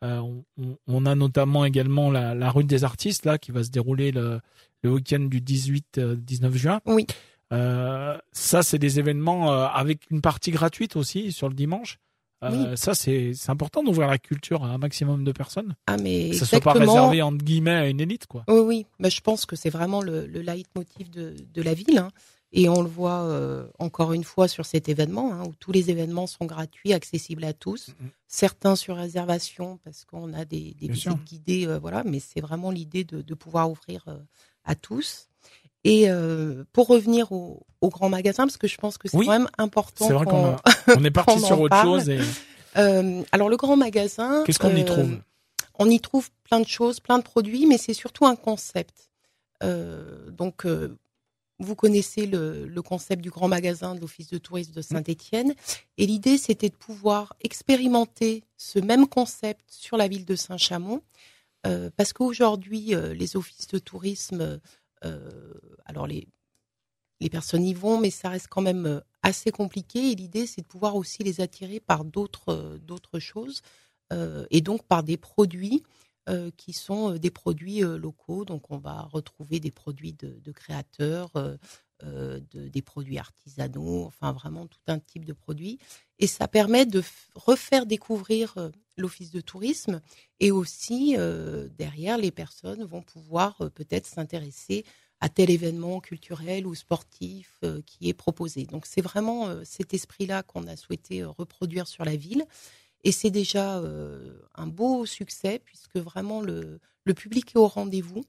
on, 0.02 0.44
on, 0.88 1.06
a 1.06 1.16
notamment 1.16 1.66
également 1.66 2.12
la, 2.12 2.34
la, 2.34 2.50
rue 2.50 2.64
des 2.64 2.84
artistes 2.84 3.26
là 3.26 3.38
qui 3.38 3.52
va 3.52 3.64
se 3.64 3.72
dérouler 3.72 4.12
le, 4.12 4.40
le 4.84 4.92
week-end 4.92 5.20
du 5.20 5.42
18-19 5.42 6.54
juin. 6.54 6.82
Oui. 6.86 7.08
Euh, 7.52 8.18
ça, 8.32 8.64
c'est 8.64 8.80
des 8.80 9.00
événements 9.00 9.54
euh, 9.54 9.68
avec 9.68 10.10
une 10.10 10.22
partie 10.22 10.52
gratuite 10.52 10.96
aussi 10.96 11.32
sur 11.32 11.50
le 11.50 11.56
dimanche. 11.56 12.00
Euh, 12.44 12.76
Ça, 12.76 12.94
c'est 12.96 13.34
important 13.48 13.84
d'ouvrir 13.84 14.08
la 14.08 14.18
culture 14.18 14.64
à 14.64 14.68
un 14.68 14.78
maximum 14.78 15.24
de 15.24 15.32
personnes. 15.32 15.76
Ah, 15.88 15.98
mais 15.98 16.32
que 16.32 16.46
soit 16.46 16.60
pas 16.60 16.74
réservé 16.74 17.22
entre 17.22 17.44
guillemets 17.44 17.72
à 17.72 17.88
une 17.88 18.02
élite, 18.02 18.28
quoi. 18.28 18.44
Oui, 18.48 18.60
oui. 18.60 18.86
Bah, 19.00 19.10
je 19.10 19.22
pense 19.22 19.46
que 19.46 19.56
c'est 19.56 19.70
vraiment 19.70 20.02
le, 20.02 20.26
le 20.26 20.42
leitmotiv 20.42 21.10
de, 21.10 21.36
de 21.54 21.62
la 21.62 21.74
ville. 21.74 21.98
Hein. 21.98 22.10
Et 22.56 22.70
on 22.70 22.84
le 22.84 22.90
voit 22.90 23.22
euh, 23.24 23.68
encore 23.80 24.14
une 24.14 24.24
fois 24.24 24.48
sur 24.48 24.66
cet 24.66 24.88
événement, 24.88 25.34
hein, 25.34 25.44
où 25.48 25.54
tous 25.60 25.72
les 25.72 25.90
événements 25.90 26.28
sont 26.28 26.46
gratuits, 26.46 26.94
accessibles 26.94 27.44
à 27.46 27.54
tous. 27.54 27.90
Mm-hmm. 27.90 28.10
Certains 28.28 28.76
sur 28.76 28.96
réservation 28.96 29.80
parce 29.84 30.06
qu'on 30.06 30.34
a 30.34 30.46
des, 30.46 30.76
des 30.76 30.88
visites 30.88 31.24
guidées, 31.26 31.68
euh, 31.68 31.80
voilà. 31.80 32.04
Mais 32.04 32.20
c'est 32.20 32.42
vraiment 32.42 32.70
l'idée 32.70 33.04
de, 33.04 33.22
de, 33.22 33.34
pouvoir 33.34 33.72
ouvrir 33.72 34.06
à 34.66 34.76
tous. 34.76 35.30
Et 35.84 36.10
euh, 36.10 36.64
pour 36.72 36.88
revenir 36.88 37.32
au, 37.32 37.66
au, 37.82 37.90
grand 37.90 38.10
magasin, 38.10 38.46
parce 38.46 38.58
que 38.58 38.68
je 38.68 38.78
pense 38.78 38.98
que 38.98 39.10
c'est 39.10 39.18
quand 39.18 39.28
même 39.28 39.50
important. 39.58 40.08
C'est 40.08 40.14
vrai 40.14 40.26
qu'on 40.26 40.56
on 40.88 41.04
est 41.04 41.12
parti 41.12 41.40
sur 41.40 41.60
autre 41.60 41.82
chose. 41.82 42.10
Et... 42.10 42.20
Euh, 42.78 43.22
alors 43.32 43.50
le 43.50 43.58
grand 43.58 43.76
magasin. 43.76 44.44
Qu'est-ce 44.46 44.60
qu'on 44.60 44.76
y 44.76 44.86
trouve? 44.86 45.12
euh, 45.12 45.18
On 45.80 45.90
y 45.90 46.00
trouve 46.00 46.30
plein 46.44 46.62
de 46.62 46.68
choses, 46.68 47.00
plein 47.00 47.18
de 47.18 47.24
produits, 47.24 47.66
mais 47.66 47.78
c'est 47.78 47.94
surtout 47.94 48.26
un 48.26 48.36
concept. 48.36 49.10
Donc 50.32 50.66
vous 51.60 51.76
connaissez 51.76 52.26
le, 52.26 52.66
le, 52.68 52.82
concept 52.82 53.22
du 53.22 53.30
grand 53.30 53.48
magasin 53.48 53.96
de 53.96 54.02
l'Office 54.02 54.28
de 54.28 54.38
tourisme 54.38 54.74
de 54.74 54.82
Saint-Étienne, 54.82 55.54
et 55.98 56.06
l'idée 56.06 56.38
c'était 56.38 56.68
de 56.68 56.76
pouvoir 56.76 57.34
expérimenter 57.42 58.44
ce 58.58 58.80
même 58.80 59.08
concept 59.08 59.62
sur 59.70 59.96
la 59.96 60.10
ville 60.10 60.26
de 60.26 60.36
Saint-Chamond, 60.36 61.02
parce 61.96 62.12
qu'aujourd'hui 62.12 62.94
les 63.14 63.38
offices 63.38 63.68
de 63.68 63.80
tourisme 63.80 64.60
alors 65.86 66.08
les, 66.08 66.28
les 67.24 67.30
personnes 67.30 67.64
y 67.64 67.74
vont, 67.74 68.00
mais 68.00 68.10
ça 68.10 68.30
reste 68.30 68.48
quand 68.50 68.62
même 68.62 68.86
euh, 68.86 69.00
assez 69.22 69.52
compliqué. 69.52 70.12
Et 70.12 70.16
l'idée, 70.16 70.46
c'est 70.46 70.62
de 70.62 70.68
pouvoir 70.68 70.96
aussi 70.96 71.24
les 71.24 71.42
attirer 71.42 71.80
par 71.80 72.06
d'autres 72.06 72.50
euh, 72.50 73.20
choses 73.20 73.62
et 74.52 74.62
donc 74.62 74.84
par 74.84 75.02
des 75.02 75.18
produits 75.18 75.82
qui 76.56 76.72
sont 76.72 77.16
des 77.16 77.32
produits 77.32 77.80
locaux. 77.80 78.46
Donc, 78.46 78.70
on 78.70 78.78
va 78.78 79.02
retrouver 79.02 79.60
des 79.60 79.72
produits 79.72 80.14
de, 80.14 80.52
créateurs, 80.52 81.32
de, 82.04 82.44
des 82.52 82.82
produits 82.84 83.18
artisanaux, 83.18 84.04
enfin 84.04 84.32
vraiment 84.32 84.68
tout 84.68 84.78
un 84.86 85.00
type 85.00 85.26
de 85.26 85.34
produits. 85.34 85.80
Et 86.20 86.28
ça 86.28 86.48
permet 86.48 86.86
de 86.86 87.02
refaire 87.34 87.88
découvrir 87.88 88.54
l'office 88.98 89.32
de 89.32 89.42
tourisme 89.42 90.02
et 90.40 90.52
aussi 90.52 91.16
derrière 91.78 92.18
les 92.18 92.32
personnes 92.32 92.84
vont 92.84 93.02
pouvoir 93.02 93.58
peut-être 93.74 94.06
s'intéresser 94.06 94.86
à 95.20 95.30
tel 95.30 95.50
événement 95.50 96.00
culturel 96.00 96.68
ou 96.68 96.76
sportif 96.76 97.60
qui 97.86 98.10
est 98.10 98.14
proposé. 98.14 98.66
Donc 98.66 98.86
c'est 98.86 99.02
vraiment 99.02 99.64
cet 99.64 99.94
esprit-là 99.94 100.44
qu'on 100.44 100.68
a 100.68 100.76
souhaité 100.76 101.24
reproduire 101.24 101.88
sur 101.88 102.06
la 102.06 102.16
ville. 102.16 102.46
Et 103.04 103.12
c'est 103.12 103.32
déjà 103.32 103.82
un 104.56 104.68
beau 104.68 105.06
succès 105.06 105.60
puisque 105.64 105.98
vraiment 105.98 106.42
le, 106.42 106.80
le 107.04 107.14
public 107.14 107.56
est 107.56 107.60
au 107.60 107.68
rendez-vous. 107.68 108.24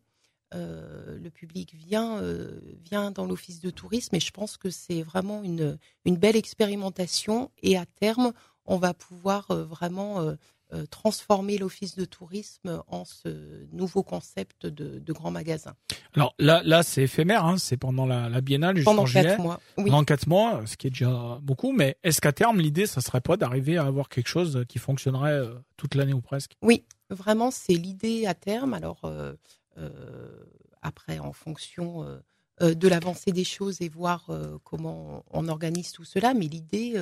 Euh, 0.55 1.19
le 1.19 1.31
public 1.31 1.75
vient, 1.75 2.19
euh, 2.19 2.61
vient 2.85 3.11
dans 3.11 3.27
l'office 3.27 3.61
de 3.61 3.71
tourisme 3.71 4.15
et 4.15 4.21
je 4.21 4.31
pense 4.31 4.57
que 4.57 4.71
c'est 4.71 5.03
vraiment 5.03 5.43
une, 5.43 5.79
une 6.05 6.17
belle 6.17 6.37
expérimentation 6.37 7.51
et 7.63 7.77
à 7.77 7.87
terme, 7.87 8.33
on 8.65 8.77
va 8.77 8.95
pouvoir 8.95 9.51
euh, 9.51 9.65
vraiment 9.65 10.25
transformer 10.91 11.59
l'office 11.59 11.95
de 11.95 12.05
tourisme 12.05 12.83
en 12.89 13.05
ce 13.05 13.67
nouveau 13.73 14.03
concept 14.03 14.67
de, 14.67 14.99
de 14.99 15.13
grand 15.13 15.31
magasin. 15.31 15.75
Alors 16.15 16.35
là, 16.39 16.63
là 16.65 16.83
c'est 16.83 17.03
éphémère, 17.03 17.45
hein, 17.45 17.59
c'est 17.59 17.77
pendant 17.77 18.07
la, 18.07 18.29
la 18.29 18.41
biennale 18.41 18.83
pendant 18.83 19.05
quatre 19.05 19.39
mois, 19.39 19.61
oui. 19.79 19.85
pendant 19.85 20.05
quatre 20.05 20.27
mois, 20.27 20.63
ce 20.67 20.77
qui 20.77 20.89
est 20.89 20.91
déjà 20.91 21.39
beaucoup. 21.43 21.73
Mais 21.73 21.97
est-ce 22.03 22.21
qu'à 22.21 22.33
terme, 22.33 22.61
l'idée, 22.61 22.87
ça 22.87 23.01
serait 23.01 23.21
pas 23.21 23.37
d'arriver 23.37 23.77
à 23.77 23.85
avoir 23.85 24.09
quelque 24.09 24.29
chose 24.29 24.65
qui 24.69 24.79
fonctionnerait 24.79 25.43
toute 25.77 25.95
l'année 25.95 26.15
ou 26.15 26.21
presque? 26.21 26.53
Oui, 26.63 26.85
vraiment, 27.11 27.51
c'est 27.51 27.75
l'idée 27.75 28.27
à 28.27 28.35
terme. 28.35 28.75
Alors 28.75 29.01
euh, 29.77 30.31
après, 30.83 31.19
en 31.19 31.33
fonction 31.33 32.05
euh, 32.05 32.19
euh, 32.63 32.75
de 32.75 32.89
l'avancée 32.89 33.33
des 33.33 33.45
choses 33.45 33.81
et 33.81 33.89
voir 33.89 34.31
comment 34.63 35.25
on 35.31 35.49
organise 35.49 35.93
tout 35.93 36.05
cela. 36.05 36.35
Mais 36.35 36.47
l'idée, 36.47 36.95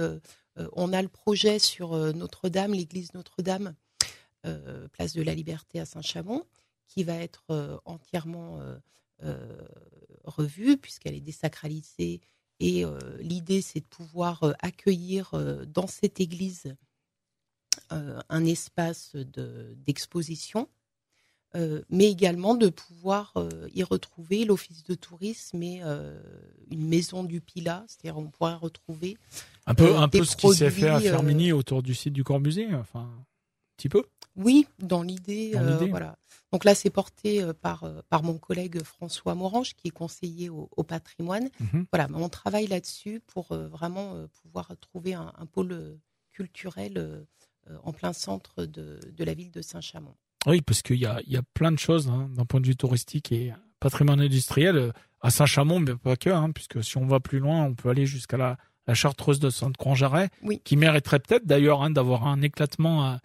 on 0.57 0.93
a 0.93 1.03
le 1.03 1.09
projet 1.09 1.59
sur 1.59 1.97
Notre-Dame, 2.15 2.73
l'église 2.73 3.15
Notre-Dame, 3.15 3.75
place 4.93 5.15
de 5.15 5.23
la 5.23 5.35
Liberté 5.35 5.81
à 5.81 5.85
Saint-Chamond, 5.85 6.45
qui 6.89 7.05
va 7.05 7.15
être 7.15 7.81
entièrement 7.85 8.61
revue 10.25 10.77
puisqu'elle 10.77 11.15
est 11.15 11.21
désacralisée. 11.21 12.21
Et 12.61 12.85
l'idée, 13.19 13.63
c'est 13.63 13.81
de 13.81 13.87
pouvoir 13.87 14.55
accueillir 14.61 15.33
dans 15.67 15.87
cette 15.87 16.21
église 16.21 16.77
un 17.91 18.45
espace 18.45 19.17
d'exposition 19.17 20.69
euh, 21.55 21.83
mais 21.91 22.11
également 22.11 22.55
de 22.55 22.71
pouvoir 22.71 23.33
euh, 23.37 23.69
y 23.75 23.83
retrouver 23.83 24.47
l'office 24.47 24.85
de 24.85 24.95
tourisme 24.95 25.63
et 25.63 25.81
euh, 25.83 26.19
une 26.71 26.89
maison 26.89 27.25
du 27.25 27.43
Pilat, 27.43 27.85
c'est-à-dire 27.87 28.19
on 28.19 28.29
pourrait 28.29 28.55
retrouver 28.55 29.19
un 29.67 29.75
peu 29.75 29.95
un 29.97 30.09
peu 30.09 30.25
ce 30.25 30.35
qui 30.35 30.49
s'est 30.55 30.71
fait 30.71 30.89
à 30.89 30.99
Fermini 30.99 31.53
autour 31.53 31.83
du 31.83 31.95
site 31.95 32.15
du 32.15 32.25
Corbusier, 32.25 32.75
enfin 32.75 33.01
un 33.01 33.25
petit 33.77 33.91
peu. 33.91 34.03
Oui, 34.35 34.67
dans 34.79 35.03
l'idée, 35.03 35.53
voilà. 35.91 36.17
Donc 36.53 36.65
là, 36.65 36.75
c'est 36.75 36.89
porté 36.89 37.45
par 37.61 37.85
par 38.09 38.23
mon 38.23 38.39
collègue 38.39 38.83
François 38.83 39.35
Morange, 39.35 39.75
qui 39.75 39.89
est 39.89 39.91
conseiller 39.91 40.49
au, 40.49 40.83
patrimoine. 40.85 41.51
Mhm. 41.61 41.87
Voilà, 41.93 42.09
on 42.15 42.31
travaille 42.31 42.67
là-dessus 42.67 43.21
pour 43.27 43.55
vraiment 43.55 44.27
pouvoir 44.41 44.73
trouver 44.81 45.13
un, 45.13 45.33
un 45.37 45.45
pôle 45.45 45.99
culturel 46.33 47.27
en 47.83 47.93
plein 47.93 48.15
centre 48.15 48.65
de, 48.65 48.99
de 49.07 49.25
la 49.25 49.35
ville 49.35 49.51
de 49.51 49.61
Saint-Chamond. 49.61 50.15
Oui, 50.47 50.61
parce 50.61 50.83
qu'il 50.83 50.97
y 50.97 51.07
a, 51.07 51.21
y 51.27 51.37
a 51.37 51.43
plein 51.55 51.73
de 51.73 51.79
choses 51.79 52.09
hein, 52.09 52.29
d'un 52.35 52.45
point 52.45 52.61
de 52.61 52.67
vue 52.67 52.77
touristique 52.77 53.33
et 53.33 53.53
patrimoine 53.81 54.21
industriel 54.21 54.77
euh, 54.77 54.93
à 55.21 55.31
Saint-Chamond, 55.31 55.81
mais 55.81 55.95
pas 55.95 56.17
que, 56.17 56.31
hein, 56.31 56.51
puisque 56.53 56.83
si 56.83 56.97
on 56.97 57.07
va 57.07 57.21
plus 57.21 57.39
loin, 57.39 57.63
on 57.65 57.75
peut 57.75 57.89
aller 57.89 58.07
jusqu'à 58.07 58.37
la, 58.37 58.57
la 58.87 58.95
chartreuse 58.95 59.39
de 59.39 59.51
Sainte-Croix-Jarret, 59.51 60.31
oui. 60.43 60.61
qui 60.65 60.77
mériterait 60.77 61.21
peut-être 61.21 61.47
d'ailleurs 61.47 61.83
hein, 61.83 61.91
d'avoir 61.91 62.27
un 62.27 62.43
éclatement, 62.43 63.07
euh, 63.07 63.17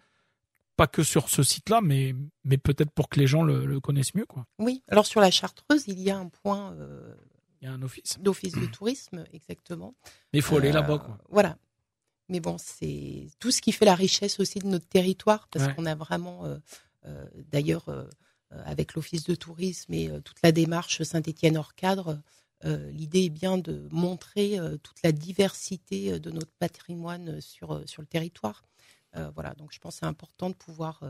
pas 0.75 0.87
que 0.87 1.03
sur 1.03 1.29
ce 1.29 1.41
site-là, 1.41 1.81
mais, 1.81 2.13
mais 2.43 2.57
peut-être 2.57 2.91
pour 2.91 3.09
que 3.09 3.19
les 3.19 3.27
gens 3.27 3.43
le, 3.43 3.65
le, 3.65 3.79
connaissent 3.79 4.13
mieux. 4.13 4.25
Quoi. 4.25 4.45
Oui, 4.59 4.83
alors 4.89 5.05
sur 5.05 5.21
la 5.21 5.31
chartreuse, 5.31 5.85
il 5.87 5.99
y 5.99 6.11
a 6.11 6.17
un 6.17 6.29
point 6.29 6.73
euh, 6.73 7.15
Il 7.61 7.65
y 7.65 7.67
a 7.67 7.73
un 7.73 7.81
office. 7.81 8.19
D'office 8.19 8.53
de 8.53 8.65
tourisme, 8.67 9.25
exactement. 9.33 9.95
Mais 10.33 10.39
il 10.39 10.43
faut 10.43 10.57
aller 10.57 10.71
là-bas, 10.71 10.99
quoi. 10.99 11.17
Voilà. 11.29 11.57
Mais 12.29 12.41
bon, 12.41 12.57
c'est 12.59 13.29
tout 13.39 13.51
ce 13.51 13.61
qui 13.61 13.71
fait 13.71 13.85
la 13.85 13.95
richesse 13.95 14.39
aussi 14.39 14.59
de 14.59 14.67
notre 14.67 14.87
territoire, 14.87 15.47
parce 15.47 15.73
qu'on 15.73 15.85
a 15.85 15.95
vraiment, 15.95 16.43
d'ailleurs, 17.51 18.07
avec 18.51 18.93
l'office 18.93 19.23
de 19.23 19.35
tourisme 19.35 19.93
et 19.93 20.09
toute 20.23 20.41
la 20.43 20.51
démarche 20.51 21.03
Saint-Étienne 21.03 21.57
hors 21.57 21.75
cadre, 21.75 22.21
l'idée 22.63 23.25
est 23.25 23.29
bien 23.29 23.57
de 23.57 23.87
montrer 23.91 24.57
toute 24.83 25.01
la 25.03 25.11
diversité 25.11 26.19
de 26.19 26.31
notre 26.31 26.51
patrimoine 26.59 27.41
sur, 27.41 27.81
sur 27.85 28.01
le 28.01 28.07
territoire. 28.07 28.63
voilà, 29.35 29.53
donc 29.55 29.71
je 29.71 29.79
pense 29.79 29.95
que 29.95 29.99
c'est 29.99 30.05
important 30.05 30.49
de 30.49 30.55
pouvoir 30.55 31.03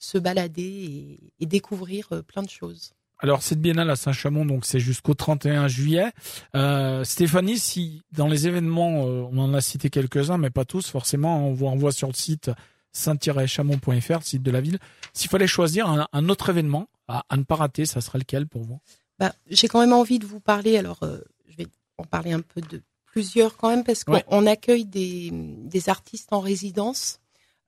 se 0.00 0.18
balader 0.18 1.32
et, 1.38 1.46
découvrir 1.46 2.08
euh, 2.10 2.22
plein 2.22 2.42
de 2.42 2.48
choses. 2.48 2.92
Alors 3.18 3.42
cette 3.42 3.60
biennale 3.60 3.90
à 3.90 3.96
Saint-Chamond, 3.96 4.46
donc 4.46 4.64
c'est 4.64 4.80
jusqu'au 4.80 5.12
31 5.12 5.68
juillet. 5.68 6.10
Euh, 6.56 7.04
Stéphanie, 7.04 7.58
si 7.58 8.02
dans 8.12 8.26
les 8.26 8.48
événements, 8.48 9.06
euh, 9.06 9.28
on 9.30 9.38
en 9.38 9.52
a 9.52 9.60
cité 9.60 9.90
quelques-uns, 9.90 10.38
mais 10.38 10.48
pas 10.48 10.64
tous 10.64 10.88
forcément, 10.88 11.46
on 11.46 11.52
voit, 11.52 11.70
on 11.70 11.76
voit 11.76 11.92
sur 11.92 12.08
le 12.08 12.14
site 12.14 12.50
saint-chamond.fr, 12.92 14.22
site 14.22 14.42
de 14.42 14.50
la 14.50 14.60
ville. 14.60 14.78
S'il 15.12 15.30
fallait 15.30 15.46
choisir 15.46 15.88
un, 16.12 16.28
autre 16.28 16.50
événement 16.50 16.88
à, 17.08 17.24
ne 17.36 17.42
pas 17.42 17.56
rater, 17.56 17.86
ça 17.86 18.00
serait 18.00 18.18
lequel 18.18 18.46
pour 18.46 18.62
vous? 18.62 18.80
Bah, 19.18 19.32
J'ai 19.48 19.68
quand 19.68 19.80
même 19.80 19.92
envie 19.92 20.18
de 20.18 20.26
vous 20.26 20.40
parler, 20.40 20.76
alors 20.76 20.98
je 21.02 21.56
vais 21.56 21.66
en 21.98 22.04
parler 22.04 22.32
un 22.32 22.40
peu 22.40 22.60
de 22.60 22.82
plusieurs 23.04 23.56
quand 23.56 23.70
même, 23.70 23.84
parce 23.84 24.04
qu'on 24.04 24.46
accueille 24.46 24.84
des, 24.84 25.30
des 25.32 25.88
artistes 25.88 26.32
en 26.32 26.40
résidence 26.40 27.20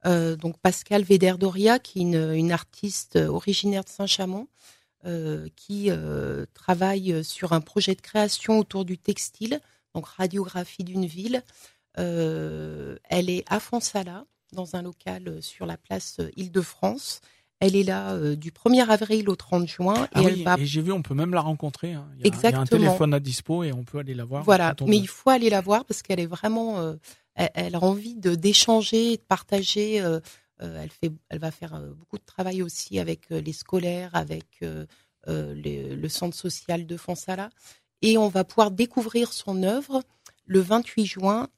euh, 0.05 0.37
donc 0.37 0.59
Pascal 0.59 1.03
Véder-Doria, 1.03 1.79
qui 1.79 2.01
est 2.01 2.03
une, 2.03 2.53
artiste 2.53 3.17
originaire 3.17 3.85
de 3.85 3.89
Saint-Chamond, 3.89 4.49
euh, 5.05 5.49
qui 5.57 5.91
euh, 5.91 6.47
travaille 6.55 7.25
sur 7.25 7.53
un 7.53 7.61
projet 7.61 7.95
de 7.95 8.01
création 8.01 8.59
autour 8.59 8.85
du 8.85 8.99
textile, 8.99 9.61
donc 9.95 10.07
radiographie 10.07 10.85
d'une 10.85 11.07
ville. 11.07 11.43
elle 11.95 13.31
est 13.31 13.45
à 13.49 13.61
Fonsala, 13.61 14.25
dans 14.53 14.77
un 14.77 14.83
local 14.83 15.39
sur 15.43 15.67
la 15.67 15.77
place 15.77 16.21
Île-de-France. 16.37 17.21
Elle 17.61 17.77
est 17.77 17.85
là 17.85 18.19
du 18.35 18.51
1er 18.51 18.89
avril 18.89 19.31
au 19.31 19.37
30 19.37 19.69
juin. 19.69 20.09
Ah 20.15 20.23
et, 20.23 20.45
et 20.63 20.67
j'ai 20.67 20.83
vu, 20.83 20.91
on 20.91 21.03
peut 21.03 21.15
même 21.15 21.33
la 21.33 21.41
rencontrer. 21.41 21.93
Hein. 21.93 22.09
Il, 22.17 22.23
y 22.23 22.25
a, 22.25 22.27
Exactement. 22.27 22.51
il 22.51 22.55
y 22.55 22.57
a 22.57 22.61
un 22.61 22.67
téléphone 22.67 23.15
à 23.15 23.21
dispo 23.21 23.63
et 23.63 23.73
on 23.73 23.85
peut 23.85 23.99
aller 23.99 24.15
la 24.15 24.25
voir. 24.25 24.43
Voilà, 24.43 24.75
mais 24.85 24.97
il 24.97 25.07
faut 25.07 25.31
aller 25.31 25.49
la 25.49 25.61
voir 25.61 25.85
parce 25.85 26.03
qu'elle 26.03 26.19
est 26.19 26.27
vraiment 26.27 26.97
elle, 27.35 27.75
a 27.75 27.83
envie 27.83 28.15
de 28.15 28.35
d'échanger, 28.35 29.17
de 29.17 29.23
partager. 29.23 30.01
Euh, 30.01 30.21
euh, 30.63 30.83
elle 30.83 30.91
fait, 30.91 31.13
elle 31.29 31.39
va 31.39 31.51
faire 31.51 31.75
euh, 31.75 31.93
beaucoup 31.93 32.19
de 32.19 32.25
travail 32.25 32.63
aussi 32.63 32.99
avec 32.99 33.31
les 33.31 33.53
scolaires, 33.53 34.11
avec 34.15 34.65
le 35.27 36.09
centre 36.09 36.37
social 36.37 36.87
de 36.87 36.97
Fonsala, 36.97 37.51
et 38.01 38.19
on 38.19 38.29
va 38.29 38.45
pouvoir 38.45 38.71
découvrir 38.71 39.33
son 39.33 39.63
œuvre 39.63 40.03
le 40.53 40.61
28 40.61 41.07
juin, 41.07 41.49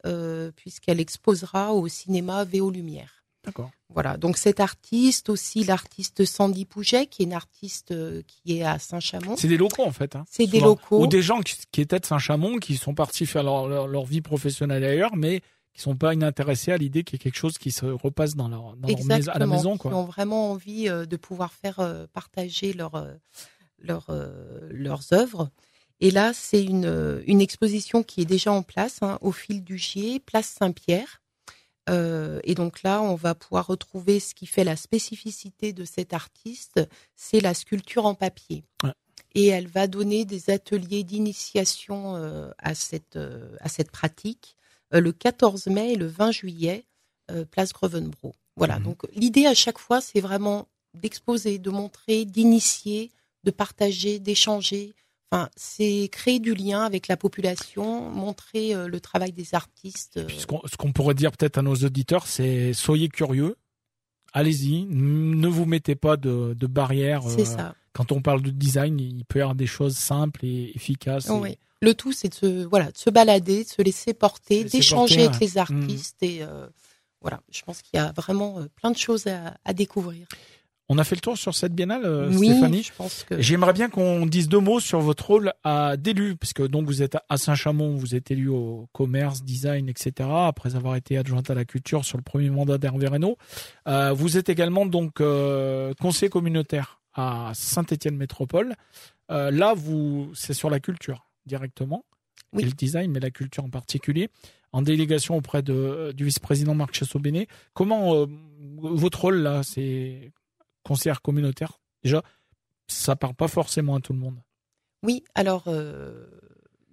puisqu'elle 0.56 1.00
exposera 1.00 1.72
au 1.72 1.88
cinéma 1.88 2.44
Véo 2.44 2.70
Lumière. 2.70 3.24
D'accord. 3.44 3.70
Voilà. 3.90 4.16
Donc 4.16 4.38
cet 4.38 4.58
artiste 4.58 5.28
aussi, 5.28 5.64
l'artiste 5.64 6.24
Sandy 6.24 6.64
Pouget, 6.64 7.06
qui 7.06 7.22
est 7.22 7.26
une 7.26 7.34
artiste 7.34 7.94
qui 8.26 8.58
est 8.58 8.64
à 8.64 8.78
Saint-Chamond. 8.78 9.36
C'est 9.36 9.48
des 9.48 9.58
locaux 9.58 9.84
en 9.84 9.92
fait. 9.92 10.16
Hein, 10.16 10.24
c'est 10.30 10.46
des 10.46 10.60
locaux. 10.60 11.02
Ou 11.02 11.06
des 11.06 11.22
gens 11.22 11.40
qui, 11.40 11.80
étaient 11.80 12.00
de 12.00 12.06
Saint-Chamond, 12.06 12.56
qui 12.56 12.76
sont 12.76 12.94
partis 12.94 13.26
faire 13.26 13.42
leur, 13.42 13.86
leur, 13.86 14.04
vie 14.04 14.22
professionnelle 14.22 14.82
ailleurs, 14.82 15.14
mais 15.14 15.42
qui 15.74 15.80
sont 15.82 15.96
pas 15.96 16.14
inintéressés 16.14 16.72
à 16.72 16.76
l'idée 16.76 17.02
qu'il 17.02 17.16
y 17.16 17.20
ait 17.20 17.24
quelque 17.24 17.36
chose 17.36 17.58
qui 17.58 17.72
se 17.72 17.84
repasse 17.84 18.36
dans 18.36 18.48
leur, 18.48 18.76
dans 18.76 18.88
leur 18.88 19.28
à 19.28 19.38
la 19.38 19.46
maison 19.46 19.76
quoi. 19.76 19.90
Qui 19.90 19.96
ont 19.96 20.04
vraiment 20.04 20.52
envie 20.52 20.88
euh, 20.88 21.04
de 21.04 21.16
pouvoir 21.16 21.52
faire 21.52 21.80
euh, 21.80 22.06
partager 22.12 22.72
leur, 22.72 22.94
euh, 22.94 23.12
leur, 23.78 24.06
leurs 24.70 25.12
œuvres. 25.12 25.50
Et 26.04 26.10
là, 26.10 26.32
c'est 26.34 26.62
une, 26.62 27.22
une 27.26 27.40
exposition 27.40 28.02
qui 28.02 28.20
est 28.20 28.26
déjà 28.26 28.52
en 28.52 28.62
place 28.62 29.02
hein, 29.02 29.18
au 29.22 29.32
fil 29.32 29.64
du 29.64 29.78
Gier, 29.78 30.20
place 30.20 30.54
Saint-Pierre. 30.58 31.22
et 31.88 32.54
donc 32.54 32.82
là, 32.82 33.02
on 33.02 33.14
va 33.14 33.34
pouvoir 33.34 33.66
retrouver 33.66 34.20
ce 34.20 34.34
qui 34.34 34.46
fait 34.46 34.64
la 34.64 34.76
spécificité 34.76 35.72
de 35.72 35.84
cet 35.84 36.12
artiste, 36.12 36.80
c'est 37.16 37.40
la 37.40 37.54
sculpture 37.54 38.06
en 38.06 38.14
papier. 38.14 38.64
Et 39.34 39.46
elle 39.46 39.66
va 39.66 39.86
donner 39.86 40.24
des 40.24 40.50
ateliers 40.50 41.04
d'initiation 41.04 42.14
à 42.58 42.74
cette 42.74 43.18
à 43.60 43.68
cette 43.68 43.90
pratique 43.90 44.56
euh, 44.94 45.00
le 45.00 45.12
14 45.12 45.66
mai 45.66 45.92
et 45.92 45.96
le 45.96 46.06
20 46.06 46.30
juillet, 46.30 46.84
euh, 47.30 47.44
place 47.44 47.72
Grevenbrough. 47.72 48.34
Voilà, 48.56 48.78
mhm. 48.78 48.84
donc 48.84 49.02
l'idée 49.14 49.46
à 49.46 49.54
chaque 49.54 49.78
fois, 49.78 50.00
c'est 50.00 50.20
vraiment 50.20 50.68
d'exposer, 50.94 51.58
de 51.58 51.70
montrer, 51.70 52.24
d'initier, 52.24 53.10
de 53.42 53.50
partager, 53.50 54.18
d'échanger. 54.18 54.94
Enfin, 55.30 55.48
c'est 55.56 56.08
créer 56.12 56.38
du 56.38 56.54
lien 56.54 56.82
avec 56.82 57.08
la 57.08 57.16
population, 57.16 58.08
montrer 58.10 58.74
euh, 58.74 58.86
le 58.86 59.00
travail 59.00 59.32
des 59.32 59.54
artistes. 59.54 60.20
ce 60.28 60.76
qu'on 60.76 60.92
pourrait 60.92 61.14
dire 61.14 61.32
peut-être 61.32 61.58
à 61.58 61.62
nos 61.62 61.74
auditeurs, 61.74 62.26
c'est 62.26 62.72
soyez 62.72 63.08
curieux, 63.08 63.56
allez-y, 64.32 64.84
ne 64.84 65.48
vous 65.48 65.64
mettez 65.64 65.94
pas 65.94 66.16
de, 66.16 66.54
de 66.54 66.66
barrières. 66.66 67.22
C'est 67.28 67.44
ça. 67.44 67.74
Quand 67.94 68.12
on 68.12 68.20
parle 68.20 68.42
de 68.42 68.50
design, 68.50 68.98
il 69.00 69.24
peut 69.24 69.38
y 69.38 69.42
avoir 69.42 69.54
des 69.54 69.66
choses 69.66 69.96
simples 69.96 70.44
et 70.44 70.72
efficaces. 70.74 71.28
Oui. 71.30 71.56
Le 71.80 71.94
tout, 71.94 72.12
c'est 72.12 72.28
de 72.28 72.34
se, 72.34 72.64
voilà, 72.64 72.90
de 72.90 72.96
se 72.96 73.10
balader, 73.10 73.64
de 73.64 73.68
se 73.68 73.82
laisser 73.82 74.14
porter, 74.14 74.64
d'échanger 74.64 75.26
avec 75.26 75.40
les 75.40 75.58
artistes. 75.58 76.22
Mmh. 76.22 76.24
Et 76.24 76.42
euh, 76.42 76.66
voilà, 77.20 77.40
je 77.50 77.62
pense 77.62 77.82
qu'il 77.82 77.98
y 77.98 78.02
a 78.02 78.12
vraiment 78.12 78.58
euh, 78.58 78.66
plein 78.74 78.90
de 78.90 78.96
choses 78.96 79.26
à, 79.26 79.72
découvrir. 79.72 80.26
On 80.88 80.98
a 80.98 81.04
fait 81.04 81.14
le 81.14 81.20
tour 81.20 81.38
sur 81.38 81.54
cette 81.54 81.74
biennale, 81.74 82.04
euh, 82.04 82.28
oui, 82.30 82.50
Stéphanie. 82.50 82.82
Je 82.82 82.92
pense 82.92 83.24
que... 83.24 83.40
J'aimerais 83.40 83.72
bien 83.72 83.88
qu'on 83.88 84.26
dise 84.26 84.48
deux 84.48 84.60
mots 84.60 84.80
sur 84.80 85.00
votre 85.00 85.26
rôle 85.26 85.52
à 85.64 85.96
d'élu, 85.96 86.36
puisque 86.36 86.66
donc 86.66 86.86
vous 86.86 87.02
êtes 87.02 87.16
à 87.28 87.36
Saint-Chamond, 87.38 87.94
vous 87.94 88.14
êtes 88.14 88.30
élu 88.30 88.48
au 88.48 88.88
commerce, 88.92 89.42
design, 89.42 89.88
etc. 89.88 90.28
Après 90.30 90.76
avoir 90.76 90.96
été 90.96 91.16
adjointe 91.16 91.48
à 91.48 91.54
la 91.54 91.64
culture 91.64 92.04
sur 92.04 92.18
le 92.18 92.22
premier 92.22 92.50
mandat 92.50 92.76
d'Hervé 92.78 93.08
Reynaud, 93.08 93.38
vous 93.86 94.36
êtes 94.36 94.48
également 94.50 94.84
donc 94.84 95.22
conseiller 96.00 96.28
communautaire 96.28 97.00
à 97.14 97.52
Saint-Étienne 97.54 98.16
Métropole. 98.16 98.74
là, 99.30 99.72
vous, 99.74 100.30
c'est 100.34 100.54
sur 100.54 100.68
la 100.68 100.80
culture 100.80 101.26
directement, 101.46 102.04
oui. 102.52 102.64
le 102.64 102.70
design, 102.72 103.10
mais 103.10 103.20
la 103.20 103.30
culture 103.30 103.64
en 103.64 103.70
particulier, 103.70 104.28
en 104.72 104.82
délégation 104.82 105.36
auprès 105.36 105.62
de, 105.62 106.12
du 106.16 106.24
vice-président 106.24 106.74
Marc 106.74 106.94
Chassot-Bénet. 106.94 107.46
Comment 107.74 108.14
euh, 108.14 108.26
votre 108.78 109.20
rôle 109.20 109.36
là, 109.36 109.62
c'est 109.62 110.32
conseillère 110.84 111.22
communautaire 111.22 111.80
Déjà, 112.04 112.22
ça 112.86 113.16
parle 113.16 113.34
pas 113.34 113.48
forcément 113.48 113.96
à 113.96 114.00
tout 114.00 114.12
le 114.12 114.18
monde. 114.18 114.38
Oui, 115.02 115.24
alors 115.34 115.64
euh, 115.66 116.26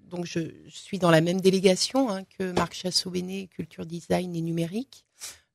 donc 0.10 0.26
je, 0.26 0.40
suis 0.68 1.00
dans 1.00 1.12
la 1.12 1.22
même 1.22 1.42
délégation 1.42 2.10
hein, 2.10 2.24
que 2.38 2.52
Marc 2.52 2.74
Chassot-Bénet, 2.74 3.48
culture, 3.48 3.86
design 3.86 4.36
et 4.36 4.42
numérique. 4.42 5.06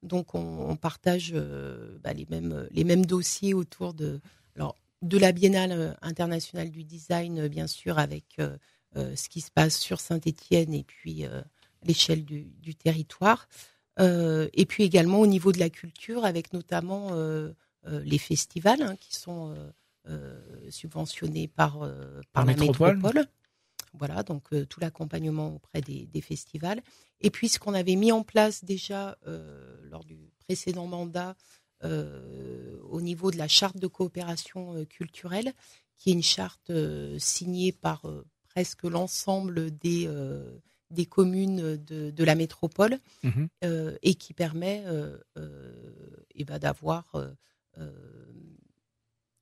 Donc 0.02 0.34
on, 0.34 0.76
partage 0.76 1.32
euh, 1.34 1.98
bah, 2.04 2.12
les 2.12 2.26
mêmes 2.30 2.68
les 2.70 2.84
mêmes 2.84 3.06
dossiers 3.06 3.54
autour 3.54 3.92
de 3.92 4.20
alors 4.54 4.76
de 5.02 5.18
la 5.18 5.32
Biennale 5.32 5.98
internationale 6.00 6.70
du 6.70 6.84
design, 6.84 7.48
bien 7.48 7.66
sûr, 7.66 7.98
avec 7.98 8.36
euh, 8.38 8.56
ce 8.94 9.28
qui 9.28 9.40
se 9.40 9.50
passe 9.50 9.78
sur 9.78 10.00
Saint-Étienne 10.00 10.72
et 10.72 10.84
puis 10.84 11.24
l'échelle 11.82 12.24
du, 12.24 12.74
territoire. 12.74 13.48
Et 13.98 14.66
puis 14.66 14.84
également 14.84 15.20
au 15.20 15.26
niveau 15.26 15.52
de 15.52 15.58
la 15.58 15.68
culture, 15.68 16.24
avec 16.24 16.54
notamment 16.54 17.10
les 17.86 18.18
festivals 18.18 18.82
hein, 18.82 18.96
qui 18.96 19.14
sont 19.14 19.54
subventionnés 20.70 21.48
par, 21.48 21.88
par 22.32 22.44
la 22.44 22.54
métropole. 22.54 23.26
Voilà, 23.92 24.22
donc 24.22 24.48
tout 24.68 24.80
l'accompagnement 24.80 25.54
auprès 25.54 25.80
des, 25.80 26.20
festivals. 26.20 26.82
Et 27.20 27.30
puis 27.30 27.48
ce 27.48 27.58
qu'on 27.58 27.74
avait 27.74 27.96
mis 27.96 28.12
en 28.12 28.22
place 28.22 28.64
déjà 28.64 29.16
lors 29.84 30.04
du 30.04 30.30
précédent 30.38 30.86
mandat 30.86 31.36
au 31.82 33.00
niveau 33.00 33.30
de 33.30 33.38
la 33.38 33.48
charte 33.48 33.78
de 33.78 33.86
coopération 33.86 34.84
culturelle, 34.86 35.52
qui 35.96 36.10
est 36.10 36.14
une 36.14 36.22
charte 36.22 36.70
signée 37.18 37.72
par 37.72 38.02
presque 38.56 38.84
l'ensemble 38.84 39.70
des, 39.70 40.06
euh, 40.06 40.58
des 40.90 41.04
communes 41.04 41.76
de, 41.76 42.10
de 42.10 42.24
la 42.24 42.34
métropole 42.34 42.98
mhm. 43.22 43.48
euh, 43.64 43.98
et 44.02 44.14
qui 44.14 44.32
permet 44.32 44.82
euh, 44.86 45.18
et 46.34 46.46
ben, 46.46 46.58
d'avoir 46.58 47.04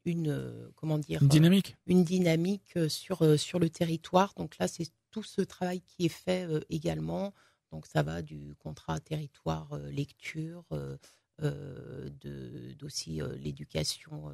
une 0.05 0.70
comment 0.77 0.99
dire 0.99 1.23
une 1.23 1.29
dynamique 1.29 1.77
une 1.87 2.05
dynamique 2.05 2.79
sur 2.88 3.38
sur 3.38 3.59
le 3.59 3.70
territoire 3.70 4.35
donc 4.37 4.59
là 4.59 4.68
c'est 4.68 4.88
tout 5.11 5.23
ce 5.23 5.40
travail 5.40 5.81
qui 5.83 6.07
est 6.07 6.09
fait 6.11 6.49
également 6.68 7.33
donc 7.70 7.87
ça 7.87 8.03
va 8.03 8.20
du 8.20 8.55
contrat 8.59 9.01
territoire 9.01 9.79
lecture 9.90 10.64
de 11.40 12.75
d'aussi 12.79 13.20
l'éducation 13.38 14.33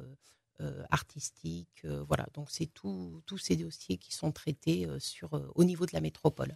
euh, 0.61 0.83
artistique. 0.91 1.81
Euh, 1.85 2.03
voilà, 2.07 2.27
donc 2.35 2.51
c'est 2.51 2.67
tous 2.67 3.23
ces 3.39 3.55
dossiers 3.55 3.97
qui 3.97 4.13
sont 4.13 4.31
traités 4.31 4.85
euh, 4.85 4.99
sur, 4.99 5.29
au 5.55 5.63
niveau 5.63 5.87
de 5.87 5.91
la 5.93 6.01
métropole. 6.01 6.55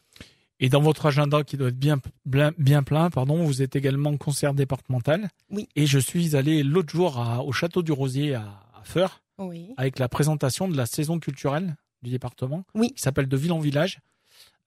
Et 0.60 0.70
dans 0.70 0.82
votre 0.82 1.06
agenda 1.06 1.44
qui 1.44 1.58
doit 1.58 1.68
être 1.70 1.78
bien, 1.78 2.00
bien, 2.26 2.84
plein, 2.84 3.10
pardon, 3.10 3.44
vous 3.44 3.62
êtes 3.62 3.76
également 3.76 4.15
concert 4.18 4.54
départemental. 4.54 5.30
Oui. 5.50 5.68
Et 5.76 5.86
je 5.86 6.00
suis 6.00 6.36
allé 6.36 6.63
l'autre 6.63 6.91
jour 6.94 7.22
au 7.46 7.52
Château 7.52 7.84
du 7.84 7.91
Rosier 7.91 8.36
à, 8.36 8.41
à 8.74 8.84
Feur 8.84 9.22
oui. 9.38 9.74
avec 9.78 10.00
la 10.00 10.08
présentation 10.08 10.68
de 10.70 10.78
la 10.78 10.86
saison 10.86 11.20
culturelle 11.20 11.76
du 12.04 12.10
département. 12.10 12.63
Oui. 12.74 12.94
Qui 12.94 13.02
s'appelle 13.02 13.28
De 13.28 13.36
ville 13.36 13.52
en 13.52 13.60
village. 13.60 14.00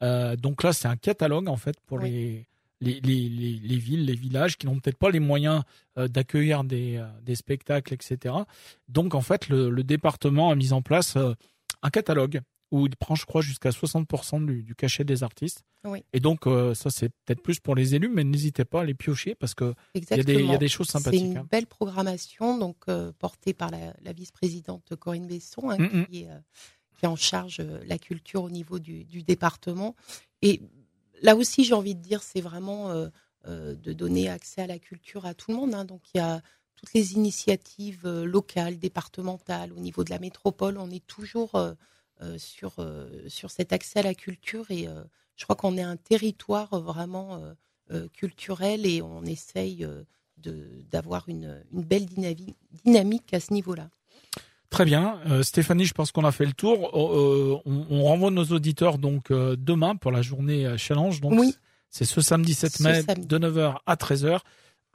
Euh, 0.03 0.37
donc 0.37 0.63
là, 0.63 0.73
c'est 0.75 0.89
un 0.89 0.97
catalogue 0.97 1.49
en 1.49 1.57
fait 1.57 1.77
pour 1.87 1.99
Oui. 2.03 2.11
les, 2.11 2.47
les, 2.81 3.01
les, 3.01 3.29
les, 3.29 3.53
les 3.63 3.77
villes, 3.79 4.05
les 4.05 4.15
villages 4.15 4.59
qui 4.59 4.67
n'ont 4.67 4.79
peut-être 4.79 4.99
pas 4.99 5.11
les 5.11 5.21
moyens 5.21 5.63
euh, 5.99 6.07
d'accueillir 6.07 6.65
des, 6.65 6.97
euh, 6.99 7.07
des 7.23 7.35
spectacles, 7.35 7.95
etc. 7.95 8.35
Donc 8.89 9.15
en 9.15 9.23
fait, 9.23 9.49
le, 9.49 9.71
le 9.71 9.83
département 9.85 10.51
a 10.51 10.55
mis 10.55 10.73
en 10.73 10.83
place 10.83 11.17
un 11.17 11.91
catalogue 11.91 12.41
où 12.71 12.87
il 12.87 12.97
prend, 12.97 13.15
je 13.15 13.25
crois, 13.25 13.41
jusqu'à 13.41 13.71
60% 13.71 14.45
du, 14.45 14.63
du 14.63 14.75
cachet 14.75 15.05
des 15.05 15.23
artistes. 15.23 15.65
Oui. 15.85 16.05
Et 16.13 16.21
donc 16.21 16.47
euh, 16.47 16.75
ça, 16.75 16.91
c'est 16.91 17.09
peut-être 17.25 17.43
plus 17.43 17.61
pour 17.61 17.75
les 17.75 17.95
élus, 17.95 18.09
mais 18.09 18.25
n'hésitez 18.25 18.65
pas 18.65 18.81
à 18.81 18.85
les 18.85 18.95
piocher 18.95 19.35
parce 19.35 19.55
que 19.55 19.75
il 19.95 20.03
y, 20.05 20.47
y 20.47 20.53
a 20.55 20.59
des 20.59 20.69
choses 20.69 20.87
C'est 20.89 20.99
sympathiques. 20.99 21.23
une 21.23 21.37
hein. 21.39 21.47
belle 21.51 21.67
programmation, 21.67 22.59
donc 22.59 22.77
euh, 22.89 23.13
portée 23.19 23.55
par 23.55 23.71
la, 23.71 23.95
la 24.03 24.13
vice-présidente 24.13 24.95
Corinne 24.97 25.27
Besson, 25.29 25.71
hein, 25.71 25.77
qui, 26.11 26.23
est, 26.25 26.31
euh, 26.31 26.39
qui 26.99 27.05
est 27.05 27.09
en 27.09 27.17
charge 27.17 27.61
la 27.87 27.97
culture 27.97 28.43
au 28.43 28.51
niveau 28.51 28.79
du, 28.81 29.05
du 29.05 29.23
département. 29.23 29.95
Et 30.43 30.61
là 31.23 31.37
aussi, 31.37 31.65
j'ai 31.65 31.75
envie 31.75 31.95
de 31.95 32.03
dire, 32.03 32.23
c'est 32.23 32.41
vraiment 32.41 32.93
de 33.47 33.93
donner 33.93 34.29
accès 34.29 34.63
à 34.63 34.67
la 34.67 34.79
culture 34.79 35.25
à 35.27 35.33
tout 35.35 35.53
le 35.53 35.57
monde. 35.57 35.75
hein. 35.75 35.85
Donc 35.85 36.03
il 36.13 36.19
y 36.19 36.21
a 36.21 36.43
toutes 36.75 36.93
les 36.93 37.15
initiatives 37.15 38.07
locales, 38.07 38.79
départementales, 38.79 39.73
au 39.73 39.81
niveau 39.81 40.05
de 40.05 40.11
la 40.11 40.19
métropole, 40.19 40.77
on 40.79 40.91
est 40.91 41.07
toujours 41.07 41.53
sur, 42.39 42.75
euh, 42.79 43.09
sur 43.29 43.51
cet 43.51 43.73
accès 43.73 44.01
à 44.01 44.03
la 44.03 44.15
culture 44.15 44.71
et 44.71 44.89
euh, 44.89 45.03
je 45.37 45.45
crois 45.45 45.57
qu'on 45.57 45.77
est 45.77 45.83
un 45.83 45.97
territoire 45.97 46.73
euh, 46.75 46.81
vraiment 46.81 47.37
euh, 47.37 47.55
euh, 47.93 48.09
culturel 48.13 48.87
et 48.87 49.03
on 49.03 49.25
essaye 49.25 49.85
euh, 49.85 50.03
d'avoir 50.91 51.29
une, 51.29 51.63
une 51.73 51.83
belle 51.83 52.07
dynamique, 52.85 53.33
à 53.35 53.41
ce 53.41 53.53
niveau-là. 53.53 53.89
Très 54.71 54.85
bien, 54.85 55.19
Euh, 55.27 55.43
Stéphanie, 55.43 55.85
je 55.87 55.95
pense 55.95 56.13
qu'on 56.13 56.25
a 56.25 56.33
fait 56.33 56.45
le 56.47 56.53
tour. 56.53 56.91
Euh, 56.95 57.59
on, 57.65 57.87
on 57.91 58.03
renvoie 58.05 58.31
nos 58.31 58.45
auditeurs 58.45 58.99
donc 58.99 59.31
euh, 59.31 59.57
demain 59.59 59.97
pour 59.97 60.13
la 60.13 60.21
journée 60.23 60.67
euh, 60.67 60.77
challenge. 60.77 61.21
Donc 61.21 61.33
Oui. 61.39 61.55
c'est 61.91 62.05
ce 62.05 62.21
samedi 62.21 62.53
7 62.55 62.73
Ce 62.77 62.83
mai 62.83 63.03
samedi. 63.03 63.27
de 63.27 63.39
9h 63.39 63.77
à 63.87 63.95
13h 63.97 64.41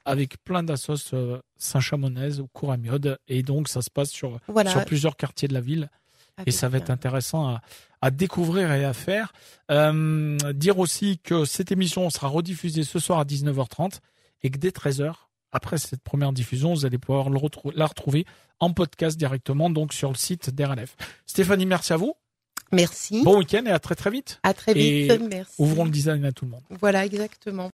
avec 0.06 0.42
plein 0.44 0.62
d'assos 0.64 1.14
euh, 1.14 1.40
Saint-Chamonez 1.58 2.40
ou 2.40 2.48
Couramiode 2.48 3.18
et 3.28 3.42
donc 3.42 3.68
ça 3.68 3.82
se 3.82 3.90
passe 3.90 4.12
sur 4.12 4.40
Voilà. 4.48 4.70
sur 4.70 4.86
plusieurs 4.86 5.16
quartiers 5.18 5.48
de 5.48 5.54
la 5.54 5.62
ville 5.62 5.90
et 6.38 6.42
avec 6.42 6.54
ça 6.54 6.70
va 6.70 6.78
être 6.80 6.90
intéressant 6.90 7.48
à, 7.48 7.62
à 8.02 8.12
découvrir 8.12 8.72
et 8.72 8.86
à 8.86 8.94
faire. 8.94 9.34
Euh, 9.72 10.38
dire 10.54 10.80
aussi 10.80 11.20
que 11.20 11.46
cette 11.46 11.72
émission 11.72 12.10
sera 12.10 12.28
rediffusée 12.28 12.84
ce 12.84 13.00
soir 13.00 13.20
à 13.20 13.24
19h30 13.26 14.00
et 14.42 14.50
que 14.50 14.58
dès 14.58 14.70
13h, 14.70 15.14
après 15.52 15.78
cette 15.78 16.02
première 16.02 16.34
diffusion, 16.34 16.74
vous 16.74 16.86
allez 16.86 16.98
pouvoir 16.98 17.30
le 17.30 17.38
retrou- 17.38 17.72
la 17.76 17.86
retrouver 17.86 18.26
en 18.60 18.72
podcast 18.74 19.18
directement 19.18 19.70
donc 19.70 19.94
sur 19.94 20.10
le 20.10 20.16
site 20.16 20.50
d'RLF. 20.50 20.96
Stéphanie, 21.28 21.66
merci 21.66 21.94
à 21.94 21.98
vous. 21.98 22.16
Merci. 22.72 23.24
Bon 23.24 23.38
week-end 23.38 23.64
et 23.68 23.72
à 23.72 23.78
très 23.78 23.94
très 23.94 24.10
vite. 24.10 24.40
à 24.42 24.54
très 24.56 24.72
et 24.72 25.08
vite. 25.08 25.22
Merci. 25.30 25.54
Ouvrons 25.60 25.86
le 25.86 25.92
design 25.92 26.26
à 26.26 26.32
tout 26.32 26.46
le 26.46 26.52
monde. 26.52 26.64
Voilà, 26.82 27.06
exactement. 27.06 27.72